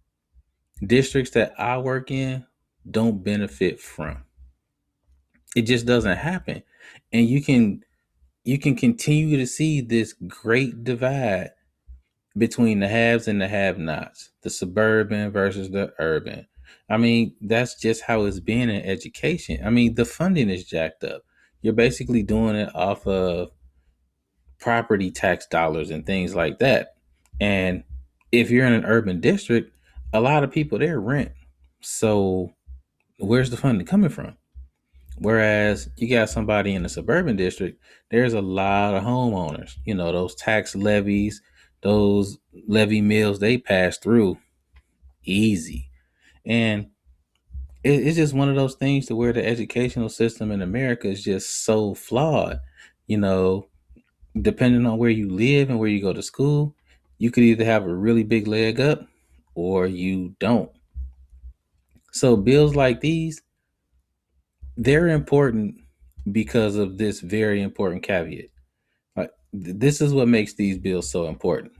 districts 0.84 1.32
that 1.32 1.58
I 1.58 1.78
work 1.78 2.10
in 2.10 2.44
don't 2.90 3.22
benefit 3.22 3.80
from. 3.80 4.24
It 5.56 5.62
just 5.62 5.86
doesn't 5.86 6.16
happen. 6.16 6.62
And 7.12 7.28
you 7.28 7.42
can 7.42 7.82
you 8.44 8.58
can 8.58 8.76
continue 8.76 9.36
to 9.36 9.46
see 9.46 9.80
this 9.80 10.14
great 10.26 10.84
divide 10.84 11.50
between 12.36 12.80
the 12.80 12.88
haves 12.88 13.28
and 13.28 13.40
the 13.40 13.48
have-nots, 13.48 14.30
the 14.42 14.50
suburban 14.50 15.30
versus 15.30 15.70
the 15.70 15.92
urban. 15.98 16.46
I 16.90 16.96
mean, 16.96 17.34
that's 17.40 17.74
just 17.74 18.02
how 18.02 18.24
it's 18.24 18.40
been 18.40 18.70
in 18.70 18.84
education. 18.84 19.60
I 19.64 19.70
mean, 19.70 19.94
the 19.94 20.04
funding 20.04 20.50
is 20.50 20.64
jacked 20.64 21.04
up. 21.04 21.22
You're 21.62 21.74
basically 21.74 22.22
doing 22.22 22.56
it 22.56 22.74
off 22.74 23.06
of 23.06 23.50
property 24.58 25.10
tax 25.10 25.46
dollars 25.46 25.90
and 25.90 26.04
things 26.06 26.34
like 26.34 26.58
that. 26.58 26.94
And 27.40 27.84
if 28.32 28.50
you're 28.50 28.66
in 28.66 28.72
an 28.72 28.84
urban 28.84 29.20
district, 29.20 29.72
a 30.12 30.20
lot 30.20 30.44
of 30.44 30.50
people 30.50 30.78
there 30.78 31.00
rent. 31.00 31.32
So 31.80 32.52
where's 33.18 33.50
the 33.50 33.56
funding 33.56 33.86
coming 33.86 34.10
from? 34.10 34.36
Whereas 35.20 35.90
you 35.96 36.08
got 36.08 36.30
somebody 36.30 36.74
in 36.74 36.84
a 36.84 36.88
suburban 36.88 37.36
district, 37.36 37.82
there's 38.10 38.34
a 38.34 38.40
lot 38.40 38.94
of 38.94 39.02
homeowners. 39.02 39.74
You 39.84 39.94
know, 39.94 40.12
those 40.12 40.34
tax 40.34 40.76
levies, 40.76 41.42
those 41.82 42.38
levy 42.66 43.00
mills 43.00 43.40
they 43.40 43.58
pass 43.58 43.98
through 43.98 44.38
easy. 45.24 45.87
And 46.48 46.88
it, 47.84 48.06
it's 48.06 48.16
just 48.16 48.34
one 48.34 48.48
of 48.48 48.56
those 48.56 48.74
things 48.74 49.06
to 49.06 49.16
where 49.16 49.32
the 49.32 49.46
educational 49.46 50.08
system 50.08 50.50
in 50.50 50.62
America 50.62 51.08
is 51.08 51.22
just 51.22 51.64
so 51.64 51.94
flawed. 51.94 52.58
You 53.06 53.18
know, 53.18 53.68
depending 54.40 54.86
on 54.86 54.98
where 54.98 55.10
you 55.10 55.30
live 55.30 55.70
and 55.70 55.78
where 55.78 55.88
you 55.88 56.02
go 56.02 56.12
to 56.12 56.22
school, 56.22 56.74
you 57.18 57.30
could 57.30 57.44
either 57.44 57.64
have 57.64 57.84
a 57.84 57.94
really 57.94 58.24
big 58.24 58.46
leg 58.46 58.80
up 58.80 59.06
or 59.54 59.86
you 59.86 60.34
don't. 60.40 60.70
So 62.12 62.36
bills 62.36 62.74
like 62.74 63.00
these, 63.00 63.42
they're 64.76 65.08
important 65.08 65.76
because 66.30 66.76
of 66.76 66.98
this 66.98 67.20
very 67.20 67.62
important 67.62 68.02
caveat. 68.02 68.50
Like 69.16 69.30
this 69.52 70.00
is 70.00 70.12
what 70.12 70.28
makes 70.28 70.54
these 70.54 70.78
bills 70.78 71.10
so 71.10 71.26
important. 71.26 71.72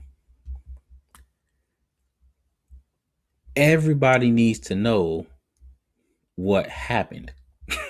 Everybody 3.59 4.31
needs 4.31 4.59
to 4.61 4.75
know 4.75 5.27
what 6.35 6.67
happened. 6.67 7.33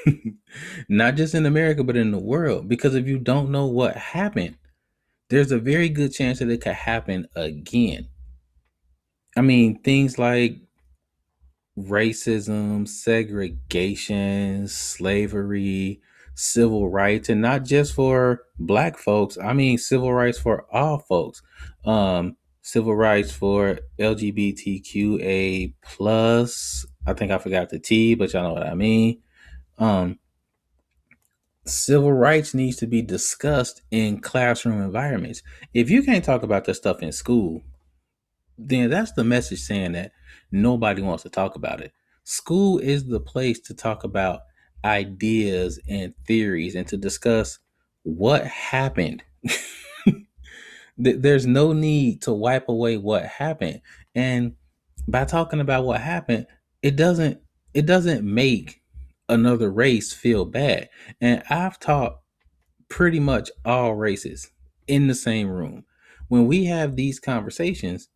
Not 0.89 1.15
just 1.15 1.35
in 1.35 1.45
America, 1.45 1.83
but 1.83 1.95
in 1.95 2.09
the 2.09 2.17
world. 2.17 2.67
Because 2.67 2.95
if 2.95 3.07
you 3.07 3.19
don't 3.19 3.51
know 3.51 3.67
what 3.67 3.95
happened, 3.95 4.55
there's 5.29 5.51
a 5.51 5.59
very 5.59 5.87
good 5.87 6.11
chance 6.11 6.39
that 6.39 6.49
it 6.49 6.61
could 6.61 6.73
happen 6.73 7.27
again. 7.35 8.07
I 9.37 9.41
mean, 9.41 9.79
things 9.83 10.17
like 10.17 10.57
racism, 11.77 12.87
segregation, 12.87 14.67
slavery, 14.67 16.01
civil 16.33 16.89
rights, 16.89 17.29
and 17.29 17.41
not 17.41 17.63
just 17.63 17.93
for 17.93 18.41
black 18.57 18.97
folks. 18.97 19.37
I 19.37 19.53
mean, 19.53 19.77
civil 19.77 20.11
rights 20.11 20.39
for 20.39 20.65
all 20.73 20.97
folks. 20.97 21.43
Um, 21.85 22.37
civil 22.69 22.95
rights 22.95 23.31
for 23.31 23.79
LGBTQA 23.97 25.73
plus. 25.81 26.85
I 27.07 27.13
think 27.13 27.31
I 27.31 27.39
forgot 27.39 27.69
the 27.69 27.79
T, 27.79 28.13
but 28.13 28.31
y'all 28.31 28.43
know 28.43 28.53
what 28.53 28.67
I 28.67 28.75
mean. 28.75 29.21
Um, 29.79 30.19
civil 31.65 32.13
rights 32.13 32.53
needs 32.53 32.77
to 32.77 32.87
be 32.87 33.01
discussed 33.01 33.81
in 33.89 34.21
classroom 34.21 34.81
environments. 34.83 35.41
If 35.73 35.89
you 35.89 36.03
can't 36.03 36.23
talk 36.23 36.43
about 36.43 36.65
this 36.65 36.77
stuff 36.77 37.01
in 37.01 37.11
school, 37.11 37.63
then 38.55 38.91
that's 38.91 39.13
the 39.13 39.23
message 39.23 39.61
saying 39.61 39.93
that 39.93 40.11
nobody 40.51 41.01
wants 41.01 41.23
to 41.23 41.29
talk 41.29 41.55
about 41.55 41.81
it. 41.81 41.91
School 42.23 42.77
is 42.77 43.05
the 43.05 43.19
place 43.19 43.59
to 43.61 43.73
talk 43.73 44.03
about 44.03 44.41
ideas 44.85 45.79
and 45.89 46.13
theories 46.27 46.75
and 46.75 46.87
to 46.87 46.97
discuss 46.97 47.57
what 48.03 48.45
happened. 48.45 49.23
There's 50.99 51.45
no 51.45 51.71
need 51.73 52.21
to 52.23 52.33
wipe 52.33 52.67
away 52.67 52.97
what 52.97 53.25
happened. 53.25 53.81
And 54.13 54.53
by 55.07 55.25
talking 55.25 55.61
about 55.61 55.85
what 55.85 56.01
happened, 56.01 56.45
it 56.81 56.95
doesn't 56.95 57.39
it 57.73 57.85
doesn't 57.85 58.23
make 58.23 58.81
another 59.29 59.71
race 59.71 60.11
feel 60.11 60.43
bad. 60.43 60.89
And 61.21 61.43
I've 61.49 61.79
taught 61.79 62.19
pretty 62.89 63.19
much 63.19 63.49
all 63.63 63.93
races 63.95 64.51
in 64.87 65.07
the 65.07 65.15
same 65.15 65.47
room. 65.47 65.85
When 66.27 66.47
we 66.47 66.65
have 66.65 66.95
these 66.95 67.19
conversations, 67.19 68.09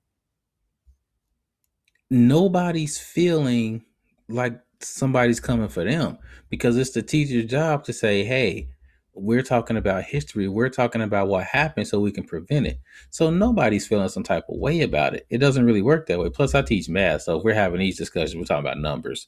nobody's 2.09 2.99
feeling 2.99 3.85
like 4.27 4.59
somebody's 4.81 5.39
coming 5.39 5.69
for 5.69 5.83
them 5.83 6.17
because 6.49 6.77
it's 6.77 6.91
the 6.91 7.01
teacher's 7.01 7.45
job 7.45 7.83
to 7.85 7.93
say, 7.93 8.23
hey, 8.23 8.69
we're 9.15 9.43
talking 9.43 9.77
about 9.77 10.03
history. 10.03 10.47
We're 10.47 10.69
talking 10.69 11.01
about 11.01 11.27
what 11.27 11.45
happened 11.45 11.87
so 11.87 11.99
we 11.99 12.11
can 12.11 12.23
prevent 12.23 12.67
it. 12.67 12.79
So 13.09 13.29
nobody's 13.29 13.87
feeling 13.87 14.09
some 14.09 14.23
type 14.23 14.45
of 14.49 14.57
way 14.57 14.81
about 14.81 15.13
it. 15.13 15.27
It 15.29 15.37
doesn't 15.37 15.65
really 15.65 15.81
work 15.81 16.07
that 16.07 16.19
way. 16.19 16.29
Plus, 16.29 16.55
I 16.55 16.61
teach 16.61 16.89
math. 16.89 17.23
So 17.23 17.37
if 17.37 17.43
we're 17.43 17.53
having 17.53 17.79
these 17.79 17.97
discussions, 17.97 18.35
we're 18.35 18.45
talking 18.45 18.65
about 18.65 18.79
numbers. 18.79 19.27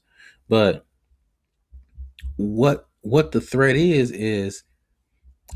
But 0.50 0.86
what 2.38 2.88
what 3.02 3.32
the 3.32 3.42
threat 3.42 3.76
is 3.76 4.12
is 4.12 4.64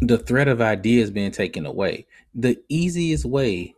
the 0.02 0.18
threat 0.18 0.48
of 0.48 0.62
ideas 0.62 1.10
being 1.10 1.32
taken 1.32 1.66
away. 1.66 2.06
The 2.36 2.58
easiest 2.70 3.26
way 3.26 3.76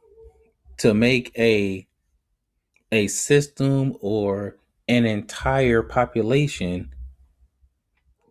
to 0.77 0.93
make 0.93 1.31
a 1.37 1.87
a 2.91 3.07
system 3.07 3.95
or 4.01 4.57
an 4.87 5.05
entire 5.05 5.81
population 5.81 6.93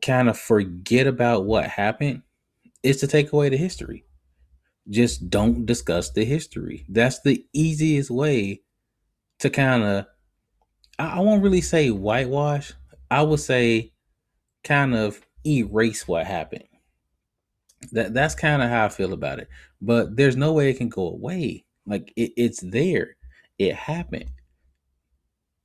kind 0.02 0.28
of 0.28 0.38
forget 0.38 1.06
about 1.06 1.44
what 1.44 1.64
happened 1.64 2.22
is 2.82 2.98
to 2.98 3.06
take 3.06 3.32
away 3.32 3.48
the 3.48 3.56
history. 3.56 4.04
Just 4.88 5.30
don't 5.30 5.66
discuss 5.66 6.10
the 6.10 6.24
history. 6.24 6.86
That's 6.88 7.20
the 7.20 7.44
easiest 7.52 8.10
way 8.10 8.62
to 9.38 9.50
kind 9.50 9.82
of, 9.82 10.06
I 10.98 11.20
won't 11.20 11.42
really 11.42 11.60
say 11.60 11.90
whitewash. 11.90 12.72
I 13.10 13.22
would 13.22 13.40
say 13.40 13.92
kind 14.64 14.94
of 14.94 15.20
erase 15.46 16.06
what 16.06 16.26
happened. 16.26 16.64
That 17.92 18.12
that's 18.12 18.34
kind 18.34 18.62
of 18.62 18.68
how 18.68 18.84
I 18.84 18.88
feel 18.90 19.12
about 19.12 19.38
it. 19.38 19.48
But 19.80 20.16
there's 20.16 20.36
no 20.36 20.52
way 20.52 20.70
it 20.70 20.76
can 20.76 20.90
go 20.90 21.08
away. 21.08 21.64
Like 21.86 22.12
it, 22.16 22.32
it's 22.36 22.60
there. 22.60 23.16
It 23.58 23.74
happened. 23.74 24.30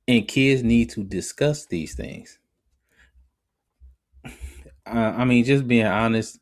And 0.08 0.26
kids 0.26 0.62
need 0.62 0.90
to 0.90 1.04
discuss 1.04 1.66
these 1.66 1.94
things. 1.94 2.38
I 4.86 5.24
mean, 5.24 5.44
just 5.44 5.66
being 5.66 5.86
honest, 5.86 6.38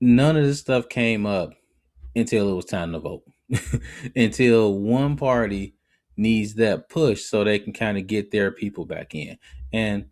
none 0.00 0.36
of 0.36 0.44
this 0.44 0.60
stuff 0.60 0.88
came 0.88 1.26
up 1.26 1.52
until 2.14 2.50
it 2.50 2.54
was 2.54 2.64
time 2.64 2.92
to 2.92 3.00
vote. 3.00 3.24
until 4.16 4.78
one 4.78 5.16
party 5.16 5.74
needs 6.16 6.54
that 6.54 6.88
push 6.88 7.22
so 7.22 7.44
they 7.44 7.58
can 7.58 7.72
kind 7.72 7.98
of 7.98 8.06
get 8.06 8.30
their 8.30 8.50
people 8.50 8.84
back 8.84 9.14
in. 9.14 9.38
And 9.72 10.06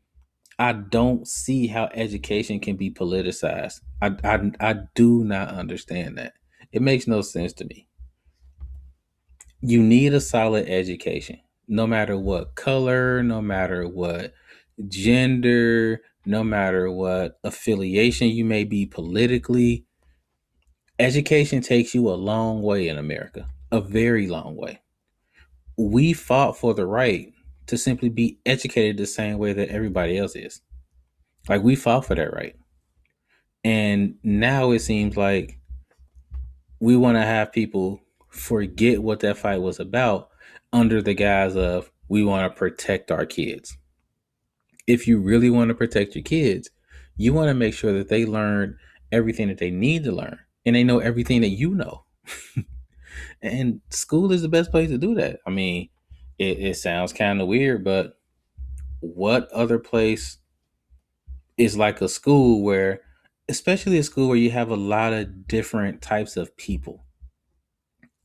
I 0.58 0.72
don't 0.72 1.26
see 1.26 1.66
how 1.66 1.88
education 1.94 2.60
can 2.60 2.76
be 2.76 2.90
politicized. 2.90 3.80
I, 4.02 4.14
I, 4.24 4.50
I 4.60 4.74
do 4.94 5.24
not 5.24 5.48
understand 5.48 6.18
that. 6.18 6.34
It 6.72 6.82
makes 6.82 7.06
no 7.06 7.22
sense 7.22 7.52
to 7.54 7.64
me. 7.64 7.88
You 9.62 9.82
need 9.82 10.14
a 10.14 10.20
solid 10.20 10.68
education, 10.68 11.40
no 11.68 11.86
matter 11.86 12.16
what 12.16 12.54
color, 12.54 13.22
no 13.22 13.42
matter 13.42 13.86
what 13.86 14.32
gender, 14.88 16.02
no 16.24 16.44
matter 16.44 16.90
what 16.90 17.38
affiliation 17.44 18.28
you 18.28 18.44
may 18.44 18.64
be 18.64 18.86
politically. 18.86 19.86
Education 20.98 21.62
takes 21.62 21.94
you 21.94 22.08
a 22.08 22.14
long 22.14 22.62
way 22.62 22.88
in 22.88 22.98
America, 22.98 23.48
a 23.72 23.80
very 23.80 24.26
long 24.26 24.56
way. 24.56 24.80
We 25.76 26.12
fought 26.12 26.58
for 26.58 26.74
the 26.74 26.86
right 26.86 27.32
to 27.66 27.78
simply 27.78 28.08
be 28.08 28.38
educated 28.44 28.96
the 28.96 29.06
same 29.06 29.38
way 29.38 29.52
that 29.52 29.70
everybody 29.70 30.18
else 30.18 30.36
is. 30.36 30.60
Like 31.48 31.62
we 31.62 31.74
fought 31.74 32.04
for 32.04 32.14
that 32.14 32.34
right. 32.34 32.56
And 33.64 34.16
now 34.22 34.72
it 34.72 34.80
seems 34.80 35.16
like 35.16 35.58
we 36.80 36.96
want 36.96 37.16
to 37.16 37.22
have 37.22 37.52
people 37.52 38.00
forget 38.28 39.02
what 39.02 39.20
that 39.20 39.36
fight 39.36 39.60
was 39.60 39.80
about 39.80 40.30
under 40.72 41.02
the 41.02 41.14
guise 41.14 41.56
of 41.56 41.90
we 42.08 42.24
want 42.24 42.50
to 42.50 42.58
protect 42.58 43.10
our 43.10 43.26
kids. 43.26 43.76
If 44.90 45.06
you 45.06 45.18
really 45.20 45.50
want 45.50 45.68
to 45.68 45.74
protect 45.74 46.14
your 46.14 46.24
kids, 46.24 46.70
you 47.16 47.32
want 47.32 47.48
to 47.48 47.54
make 47.54 47.74
sure 47.74 47.92
that 47.92 48.08
they 48.08 48.24
learn 48.26 48.76
everything 49.12 49.48
that 49.48 49.58
they 49.58 49.70
need 49.70 50.04
to 50.04 50.12
learn 50.12 50.38
and 50.66 50.74
they 50.74 50.84
know 50.84 50.98
everything 50.98 51.42
that 51.42 51.50
you 51.50 51.74
know. 51.74 52.04
and 53.42 53.80
school 53.90 54.32
is 54.32 54.42
the 54.42 54.48
best 54.48 54.70
place 54.70 54.90
to 54.90 54.98
do 54.98 55.14
that. 55.14 55.40
I 55.46 55.50
mean, 55.50 55.88
it, 56.38 56.58
it 56.58 56.76
sounds 56.76 57.12
kind 57.12 57.40
of 57.40 57.48
weird, 57.48 57.84
but 57.84 58.18
what 59.00 59.50
other 59.52 59.78
place 59.78 60.38
is 61.56 61.76
like 61.76 62.00
a 62.00 62.08
school 62.08 62.62
where, 62.62 63.00
especially 63.48 63.98
a 63.98 64.02
school 64.02 64.28
where 64.28 64.36
you 64.36 64.50
have 64.50 64.70
a 64.70 64.76
lot 64.76 65.12
of 65.12 65.46
different 65.46 66.02
types 66.02 66.36
of 66.36 66.56
people? 66.56 67.04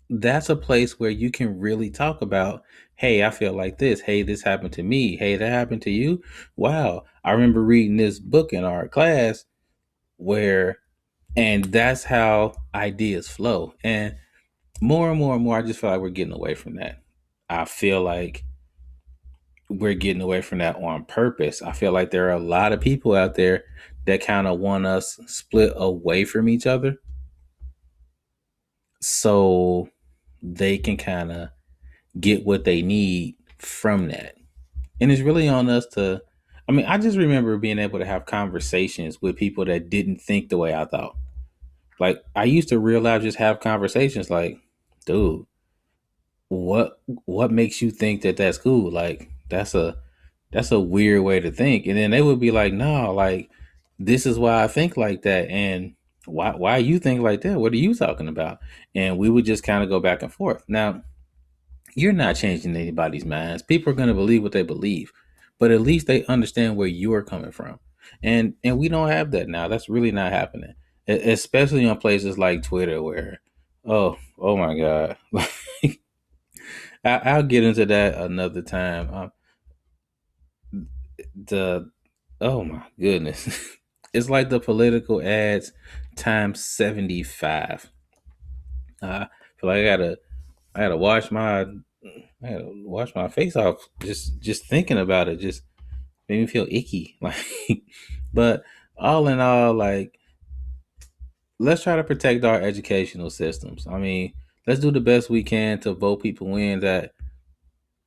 That's 0.10 0.50
a 0.50 0.56
place 0.56 1.00
where 1.00 1.10
you 1.10 1.32
can 1.32 1.60
really 1.60 1.90
talk 1.90 2.22
about, 2.22 2.64
hey, 2.96 3.24
I 3.24 3.32
feel 3.32 3.54
like 3.54 3.78
this. 3.78 4.02
Hey, 4.02 4.22
this 4.22 4.44
happened 4.44 4.74
to 4.74 4.84
me. 4.84 5.18
Hey, 5.18 5.36
that 5.36 5.50
happened 5.50 5.82
to 5.84 5.92
you. 5.92 6.22
Wow. 6.56 7.06
I 7.24 7.32
remember 7.32 7.64
reading 7.64 7.98
this 7.98 8.20
book 8.20 8.54
in 8.54 8.64
our 8.64 8.88
class 8.88 9.46
where, 10.18 10.80
and 11.36 11.66
that's 11.66 12.04
how 12.04 12.54
ideas 12.74 13.28
flow. 13.28 13.74
And 13.84 14.16
more 14.80 15.10
and 15.10 15.20
more 15.20 15.36
and 15.36 15.44
more, 15.44 15.58
I 15.58 15.64
just 15.64 15.80
feel 15.80 15.90
like 15.90 16.02
we're 16.02 16.10
getting 16.10 16.34
away 16.34 16.54
from 16.54 16.76
that. 16.76 17.02
I 17.50 17.66
feel 17.66 18.02
like 18.02 18.44
we're 19.70 19.96
getting 19.96 20.22
away 20.22 20.42
from 20.42 20.60
that 20.60 20.76
on 20.76 21.06
purpose. 21.06 21.62
I 21.64 21.72
feel 21.72 21.92
like 21.92 22.12
there 22.12 22.28
are 22.28 22.34
a 22.34 22.40
lot 22.40 22.74
of 22.74 22.80
people 22.80 23.16
out 23.16 23.36
there 23.36 23.64
that 24.06 24.24
kind 24.24 24.46
of 24.46 24.60
want 24.60 24.86
us 24.86 25.20
split 25.26 25.74
away 25.76 26.26
from 26.26 26.48
each 26.48 26.68
other 26.68 27.00
so 29.06 29.88
they 30.54 30.78
can 30.78 30.98
kind 30.98 31.32
of 31.32 31.50
get 32.20 32.46
what 32.46 32.64
they 32.64 32.82
need 32.82 33.36
from 33.58 34.08
that. 34.10 34.36
And 35.02 35.12
it's 35.12 35.22
really 35.22 35.48
on 35.48 35.70
us 35.70 35.86
to 35.94 36.22
I 36.68 36.72
mean, 36.72 36.86
I 36.88 36.98
just 36.98 37.18
remember 37.18 37.58
being 37.58 37.78
able 37.78 38.00
to 38.00 38.06
have 38.06 38.26
conversations 38.26 39.22
with 39.22 39.36
people 39.36 39.66
that 39.66 39.90
didn't 39.90 40.20
think 40.20 40.50
the 40.50 40.58
way 40.58 40.74
I 40.74 40.86
thought. 40.86 41.16
Like 42.00 42.24
I 42.36 42.46
used 42.46 42.70
to 42.70 42.80
realize 42.80 43.22
just 43.22 43.38
have 43.38 43.60
conversations 43.60 44.30
like, 44.30 44.60
dude, 45.06 45.46
what 46.50 47.00
what 47.26 47.52
makes 47.52 47.82
you 47.82 47.92
think 47.92 48.22
that 48.22 48.38
that's 48.38 48.58
cool? 48.58 48.92
Like 48.92 49.30
that's 49.50 49.76
a 49.76 49.98
that's 50.52 50.72
a 50.72 50.80
weird 50.80 51.24
way 51.24 51.40
to 51.40 51.52
think. 51.52 51.86
And 51.86 51.98
then 51.98 52.12
they 52.12 52.22
would 52.22 52.40
be 52.40 52.52
like, 52.52 52.74
no, 52.74 53.14
like 53.14 53.50
this 54.00 54.26
is 54.26 54.40
why 54.40 54.64
I 54.64 54.68
think 54.68 54.98
like 54.98 55.22
that. 55.22 55.50
And 55.50 55.96
why 56.26 56.52
why 56.52 56.78
you 56.78 57.00
think 57.00 57.22
like 57.22 57.42
that? 57.42 57.60
What 57.60 57.74
are 57.74 57.78
you 57.78 57.94
talking 57.94 58.28
about? 58.28 58.60
And 58.94 59.18
we 59.18 59.30
would 59.30 59.46
just 59.46 59.64
kind 59.64 59.84
of 59.84 59.90
go 59.90 60.00
back 60.00 60.22
and 60.22 60.32
forth. 60.32 60.64
Now, 60.68 61.04
you're 61.96 62.14
not 62.14 62.36
changing 62.36 62.76
anybody's 62.76 63.26
minds. 63.26 63.64
People 63.64 63.92
are 63.92 63.96
gonna 63.96 64.14
believe 64.14 64.44
what 64.44 64.52
they 64.52 64.64
believe, 64.64 65.12
but 65.60 65.72
at 65.72 65.82
least 65.82 66.08
they 66.08 66.26
understand 66.26 66.76
where 66.76 66.88
you 66.88 67.14
are 67.14 67.24
coming 67.24 67.52
from. 67.52 67.80
And 68.22 68.56
and 68.64 68.78
we 68.78 68.90
don't 68.90 69.10
have 69.10 69.32
that 69.32 69.48
now. 69.48 69.68
That's 69.68 69.90
really 69.90 70.12
not 70.12 70.32
happening. 70.32 70.74
Especially 71.08 71.88
on 71.88 71.98
places 71.98 72.38
like 72.38 72.64
Twitter 72.64 73.02
where 73.02 73.42
oh 73.86 74.18
oh 74.40 74.58
my 74.58 74.78
god. 74.78 75.18
I, 77.06 77.38
will 77.38 77.44
get 77.44 77.64
into 77.64 77.86
that 77.86 78.16
another 78.16 78.62
time. 78.64 79.14
Um, 79.14 79.32
the 81.36 81.90
oh 82.42 82.64
my 82.64 82.84
goodness, 83.00 83.78
it's 84.14 84.30
like 84.30 84.50
the 84.50 84.60
political 84.60 85.22
ads 85.22 85.72
times 86.16 86.64
seventy 86.64 87.24
five. 87.24 87.92
Uh, 89.02 89.26
I 89.26 89.60
feel 89.60 89.70
like 89.70 89.80
I 89.80 89.84
gotta 89.84 90.18
I 90.74 90.80
gotta 90.82 90.98
wash 90.98 91.32
my 91.32 91.62
I 91.62 91.66
gotta 92.42 92.72
wash 92.86 93.14
my 93.16 93.28
face 93.28 93.56
off 93.56 93.88
just 94.02 94.40
just 94.40 94.68
thinking 94.68 94.98
about 94.98 95.28
it. 95.28 95.40
Just 95.40 95.64
made 96.28 96.42
me 96.42 96.48
feel 96.48 96.68
icky. 96.70 97.18
Like, 97.22 97.36
but 98.34 98.64
all 98.98 99.28
in 99.28 99.40
all, 99.40 99.74
like 99.74 100.20
let's 101.60 101.84
try 101.84 101.96
to 101.96 102.04
protect 102.04 102.44
our 102.44 102.60
educational 102.60 103.30
systems. 103.30 103.88
I 103.88 103.98
mean, 103.98 104.34
let's 104.68 104.80
do 104.80 104.92
the 104.92 105.00
best 105.00 105.30
we 105.30 105.44
can 105.44 105.80
to 105.82 105.94
vote 105.94 106.22
people 106.22 106.56
in 106.58 106.82
that 106.82 107.12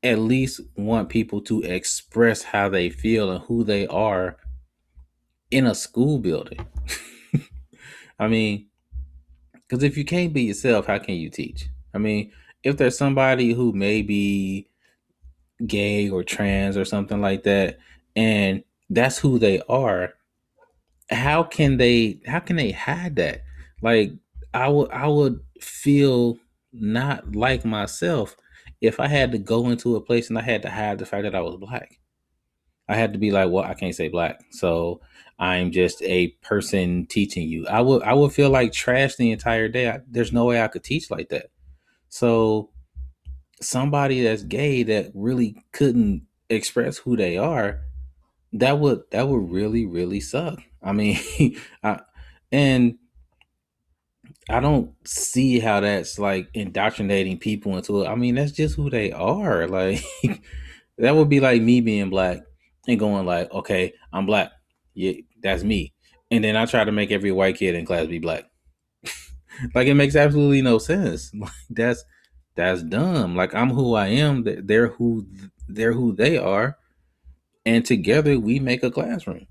at 0.02 0.18
least 0.18 0.60
want 0.76 1.08
people 1.08 1.40
to 1.42 1.62
express 1.62 2.42
how 2.42 2.68
they 2.68 2.90
feel 2.90 3.30
and 3.30 3.44
who 3.44 3.64
they 3.64 3.86
are 3.88 4.36
in 5.50 5.66
a 5.66 5.74
school 5.74 6.18
building. 6.18 6.60
I 8.18 8.28
mean, 8.28 8.66
because 9.52 9.82
if 9.82 9.96
you 9.96 10.04
can't 10.04 10.32
be 10.32 10.42
yourself, 10.42 10.86
how 10.86 10.98
can 10.98 11.14
you 11.14 11.30
teach? 11.30 11.68
I 11.94 11.98
mean, 11.98 12.32
if 12.62 12.76
there's 12.76 12.98
somebody 12.98 13.52
who 13.52 13.72
may 13.72 14.02
be 14.02 14.68
gay 15.66 16.08
or 16.08 16.24
trans 16.24 16.76
or 16.76 16.84
something 16.84 17.20
like 17.20 17.44
that, 17.44 17.78
and 18.16 18.64
that's 18.90 19.18
who 19.18 19.38
they 19.38 19.60
are, 19.68 20.14
how 21.10 21.42
can 21.42 21.76
they 21.76 22.20
how 22.26 22.40
can 22.40 22.56
they 22.56 22.72
hide 22.72 23.16
that? 23.16 23.42
Like 23.82 24.12
I 24.54 24.68
would 24.68 24.90
I 24.90 25.06
would 25.06 25.40
feel 25.60 26.38
not 26.72 27.34
like 27.34 27.64
myself 27.64 28.36
if 28.80 29.00
I 29.00 29.06
had 29.06 29.32
to 29.32 29.38
go 29.38 29.68
into 29.68 29.96
a 29.96 30.00
place 30.00 30.28
and 30.28 30.38
I 30.38 30.42
had 30.42 30.62
to 30.62 30.70
hide 30.70 30.98
the 30.98 31.06
fact 31.06 31.24
that 31.24 31.34
I 31.34 31.40
was 31.40 31.56
black, 31.56 31.98
I 32.88 32.96
had 32.96 33.12
to 33.12 33.18
be 33.18 33.30
like, 33.30 33.50
well, 33.50 33.64
I 33.64 33.74
can't 33.74 33.94
say 33.94 34.08
black, 34.08 34.40
so 34.50 35.00
I'm 35.38 35.70
just 35.70 36.02
a 36.02 36.28
person 36.42 37.06
teaching 37.06 37.48
you. 37.48 37.66
I 37.68 37.80
would 37.80 38.02
I 38.02 38.14
would 38.14 38.32
feel 38.32 38.50
like 38.50 38.72
trash 38.72 39.16
the 39.16 39.30
entire 39.30 39.68
day. 39.68 39.90
I, 39.90 40.00
there's 40.08 40.32
no 40.32 40.46
way 40.46 40.62
I 40.62 40.68
could 40.68 40.84
teach 40.84 41.10
like 41.10 41.28
that. 41.30 41.46
So 42.08 42.70
somebody 43.60 44.22
that's 44.22 44.42
gay 44.42 44.82
that 44.84 45.10
really 45.14 45.56
couldn't 45.72 46.26
express 46.50 46.98
who 46.98 47.16
they 47.16 47.36
are, 47.38 47.80
that 48.54 48.78
would 48.80 49.02
that 49.12 49.28
would 49.28 49.50
really 49.50 49.86
really 49.86 50.20
suck. 50.20 50.60
I 50.82 50.92
mean, 50.92 51.18
I, 51.84 52.00
and 52.52 52.98
I 54.48 54.60
don't 54.60 54.92
see 55.06 55.58
how 55.60 55.80
that's 55.80 56.18
like 56.18 56.48
indoctrinating 56.54 57.38
people 57.38 57.76
into 57.76 58.02
it. 58.02 58.08
I 58.08 58.14
mean, 58.14 58.34
that's 58.34 58.52
just 58.52 58.76
who 58.76 58.90
they 58.90 59.12
are. 59.12 59.66
Like 59.78 60.02
that 60.98 61.14
would 61.14 61.28
be 61.28 61.40
like 61.40 61.62
me 61.62 61.80
being 61.80 62.10
black 62.10 62.38
and 62.88 62.98
going 62.98 63.26
like, 63.26 63.52
okay, 63.52 63.92
I'm 64.12 64.26
black. 64.26 64.50
Yeah, 64.94 65.12
that's 65.42 65.62
me. 65.62 65.92
And 66.30 66.42
then 66.42 66.56
I 66.56 66.66
try 66.66 66.84
to 66.84 66.92
make 66.92 67.12
every 67.12 67.30
white 67.30 67.56
kid 67.56 67.74
in 67.74 67.86
class 67.86 68.06
be 68.06 68.18
black. 68.18 68.44
like 69.74 69.86
it 69.86 69.94
makes 69.94 70.16
absolutely 70.16 70.62
no 70.62 70.78
sense. 70.78 71.30
Like 71.38 71.52
that's 71.70 72.04
that's 72.56 72.82
dumb. 72.82 73.36
Like 73.36 73.54
I'm 73.54 73.70
who 73.70 73.94
I 73.94 74.08
am. 74.08 74.44
They're 74.44 74.88
who 74.88 75.26
they're 75.68 75.92
who 75.92 76.12
they 76.12 76.38
are. 76.38 76.76
And 77.64 77.84
together 77.84 78.40
we 78.40 78.58
make 78.58 78.82
a 78.82 78.90
classroom 78.90 79.46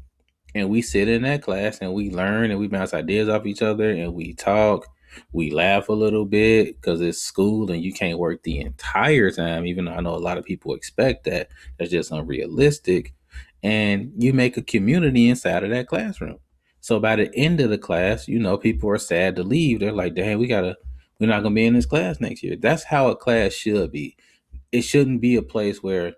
and 0.55 0.69
we 0.69 0.81
sit 0.81 1.07
in 1.07 1.21
that 1.21 1.43
class 1.43 1.79
and 1.79 1.93
we 1.93 2.09
learn 2.09 2.51
and 2.51 2.59
we 2.59 2.67
bounce 2.67 2.93
ideas 2.93 3.29
off 3.29 3.45
each 3.45 3.61
other 3.61 3.91
and 3.91 4.13
we 4.13 4.33
talk 4.33 4.87
we 5.31 5.49
laugh 5.49 5.89
a 5.89 5.93
little 5.93 6.25
bit 6.25 6.75
because 6.75 7.01
it's 7.01 7.19
school 7.19 7.71
and 7.71 7.83
you 7.83 7.91
can't 7.91 8.19
work 8.19 8.43
the 8.43 8.59
entire 8.59 9.31
time 9.31 9.65
even 9.65 9.85
though 9.85 9.93
i 9.93 9.99
know 9.99 10.13
a 10.13 10.17
lot 10.17 10.37
of 10.37 10.45
people 10.45 10.75
expect 10.75 11.23
that 11.23 11.49
that's 11.77 11.91
just 11.91 12.11
unrealistic 12.11 13.13
and 13.63 14.11
you 14.17 14.33
make 14.33 14.57
a 14.57 14.61
community 14.61 15.29
inside 15.29 15.63
of 15.63 15.69
that 15.71 15.87
classroom. 15.87 16.37
So 16.79 16.99
by 16.99 17.15
the 17.15 17.33
end 17.35 17.59
of 17.59 17.69
the 17.69 17.77
class 17.77 18.27
you 18.27 18.39
know 18.39 18.57
people 18.57 18.89
are 18.89 18.97
sad 18.97 19.35
to 19.35 19.43
leave. 19.43 19.79
They're 19.79 19.91
like 19.91 20.15
dang, 20.15 20.39
we 20.39 20.47
gotta 20.47 20.77
we're 21.19 21.27
not 21.27 21.43
gonna 21.43 21.55
be 21.55 21.65
in 21.65 21.73
this 21.73 21.85
class 21.85 22.19
next 22.19 22.43
year. 22.43 22.55
That's 22.55 22.83
how 22.83 23.09
a 23.09 23.15
class 23.15 23.53
should 23.53 23.91
be. 23.91 24.15
It 24.71 24.81
shouldn't 24.81 25.21
be 25.21 25.35
a 25.35 25.41
place 25.41 25.81
where 25.81 26.13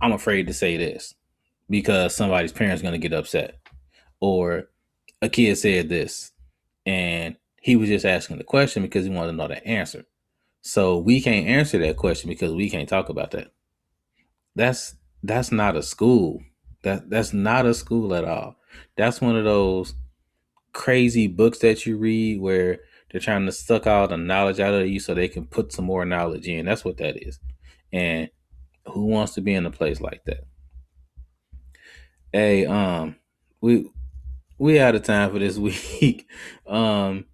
i'm 0.00 0.12
afraid 0.12 0.46
to 0.48 0.52
say 0.52 0.76
this 0.76 1.14
because 1.70 2.14
somebody's 2.14 2.52
parents 2.52 2.82
to 2.82 2.98
get 2.98 3.12
upset. 3.12 3.58
Or 4.20 4.68
a 5.22 5.28
kid 5.28 5.56
said 5.56 5.88
this 5.88 6.32
and 6.86 7.36
he 7.60 7.76
was 7.76 7.88
just 7.88 8.04
asking 8.04 8.38
the 8.38 8.44
question 8.44 8.82
because 8.82 9.06
he 9.06 9.10
wanted 9.10 9.32
to 9.32 9.36
know 9.38 9.48
the 9.48 9.66
answer. 9.66 10.04
So 10.60 10.98
we 10.98 11.20
can't 11.20 11.46
answer 11.46 11.78
that 11.78 11.96
question 11.96 12.28
because 12.28 12.52
we 12.52 12.68
can't 12.70 12.88
talk 12.88 13.08
about 13.08 13.30
that. 13.32 13.52
That's 14.54 14.94
that's 15.24 15.50
not 15.50 15.76
a 15.76 15.82
school. 15.82 16.42
That 16.82 17.08
that's 17.08 17.32
not 17.32 17.66
a 17.66 17.74
school 17.74 18.14
at 18.14 18.24
all. 18.24 18.56
That's 18.96 19.20
one 19.20 19.36
of 19.36 19.44
those 19.44 19.94
crazy 20.72 21.26
books 21.26 21.58
that 21.60 21.86
you 21.86 21.96
read 21.96 22.40
where 22.40 22.80
they're 23.10 23.20
trying 23.20 23.46
to 23.46 23.52
suck 23.52 23.86
all 23.86 24.06
the 24.06 24.16
knowledge 24.16 24.60
out 24.60 24.74
of 24.74 24.86
you 24.86 25.00
so 25.00 25.14
they 25.14 25.28
can 25.28 25.46
put 25.46 25.72
some 25.72 25.86
more 25.86 26.04
knowledge 26.04 26.46
in. 26.46 26.66
That's 26.66 26.84
what 26.84 26.98
that 26.98 27.26
is. 27.26 27.38
And 27.92 28.28
who 28.86 29.06
wants 29.06 29.34
to 29.34 29.40
be 29.40 29.54
in 29.54 29.64
a 29.64 29.70
place 29.70 30.00
like 30.00 30.24
that? 30.26 30.44
Hey, 32.32 32.66
um, 32.66 33.16
we 33.62 33.90
we 34.58 34.78
out 34.78 34.94
of 34.94 35.04
time 35.04 35.30
for 35.32 35.38
this 35.38 35.56
week. 36.00 36.28
um, 36.66 37.24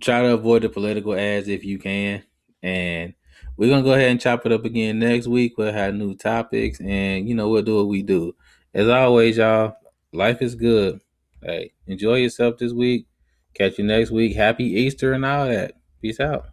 try 0.00 0.20
to 0.20 0.34
avoid 0.34 0.62
the 0.62 0.68
political 0.68 1.14
ads 1.14 1.48
if 1.48 1.64
you 1.64 1.78
can, 1.78 2.24
and 2.62 3.14
we're 3.56 3.68
gonna 3.68 3.82
go 3.82 3.92
ahead 3.92 4.10
and 4.10 4.20
chop 4.20 4.46
it 4.46 4.52
up 4.52 4.64
again 4.64 4.98
next 4.98 5.26
week. 5.26 5.58
We'll 5.58 5.72
have 5.72 5.94
new 5.94 6.14
topics, 6.14 6.80
and 6.80 7.28
you 7.28 7.34
know 7.34 7.48
we'll 7.48 7.62
do 7.62 7.76
what 7.76 7.88
we 7.88 8.02
do. 8.02 8.34
As 8.72 8.88
always, 8.88 9.36
y'all, 9.36 9.76
life 10.12 10.40
is 10.42 10.54
good. 10.54 11.00
Hey, 11.42 11.72
enjoy 11.86 12.16
yourself 12.16 12.58
this 12.58 12.72
week. 12.72 13.06
Catch 13.54 13.78
you 13.78 13.84
next 13.84 14.10
week. 14.10 14.36
Happy 14.36 14.64
Easter 14.64 15.12
and 15.12 15.24
all 15.24 15.46
that. 15.48 15.72
Peace 16.00 16.20
out. 16.20 16.46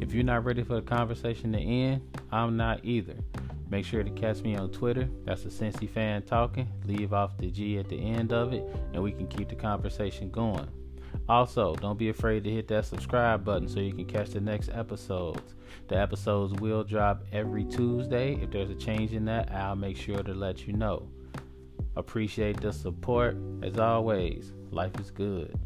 If 0.00 0.14
you're 0.14 0.24
not 0.24 0.44
ready 0.44 0.62
for 0.62 0.74
the 0.74 0.82
conversation 0.82 1.52
to 1.52 1.58
end, 1.58 2.02
I'm 2.30 2.56
not 2.56 2.84
either. 2.84 3.16
Make 3.72 3.86
sure 3.86 4.04
to 4.04 4.10
catch 4.10 4.42
me 4.42 4.54
on 4.54 4.70
Twitter. 4.70 5.08
That's 5.24 5.46
a 5.46 5.48
Cincy 5.48 5.88
fan 5.88 6.24
talking. 6.24 6.68
Leave 6.84 7.14
off 7.14 7.38
the 7.38 7.50
G 7.50 7.78
at 7.78 7.88
the 7.88 7.96
end 7.96 8.30
of 8.30 8.52
it, 8.52 8.62
and 8.92 9.02
we 9.02 9.12
can 9.12 9.26
keep 9.26 9.48
the 9.48 9.54
conversation 9.54 10.30
going. 10.30 10.68
Also, 11.26 11.74
don't 11.76 11.98
be 11.98 12.10
afraid 12.10 12.44
to 12.44 12.50
hit 12.50 12.68
that 12.68 12.84
subscribe 12.84 13.46
button 13.46 13.66
so 13.66 13.80
you 13.80 13.94
can 13.94 14.04
catch 14.04 14.28
the 14.28 14.42
next 14.42 14.68
episodes. 14.68 15.54
The 15.88 15.96
episodes 15.96 16.52
will 16.60 16.84
drop 16.84 17.24
every 17.32 17.64
Tuesday. 17.64 18.34
If 18.42 18.50
there's 18.50 18.68
a 18.68 18.74
change 18.74 19.14
in 19.14 19.24
that, 19.24 19.50
I'll 19.50 19.74
make 19.74 19.96
sure 19.96 20.22
to 20.22 20.34
let 20.34 20.66
you 20.66 20.74
know. 20.74 21.08
Appreciate 21.96 22.60
the 22.60 22.74
support. 22.74 23.38
As 23.62 23.78
always, 23.78 24.52
life 24.70 25.00
is 25.00 25.10
good. 25.10 25.58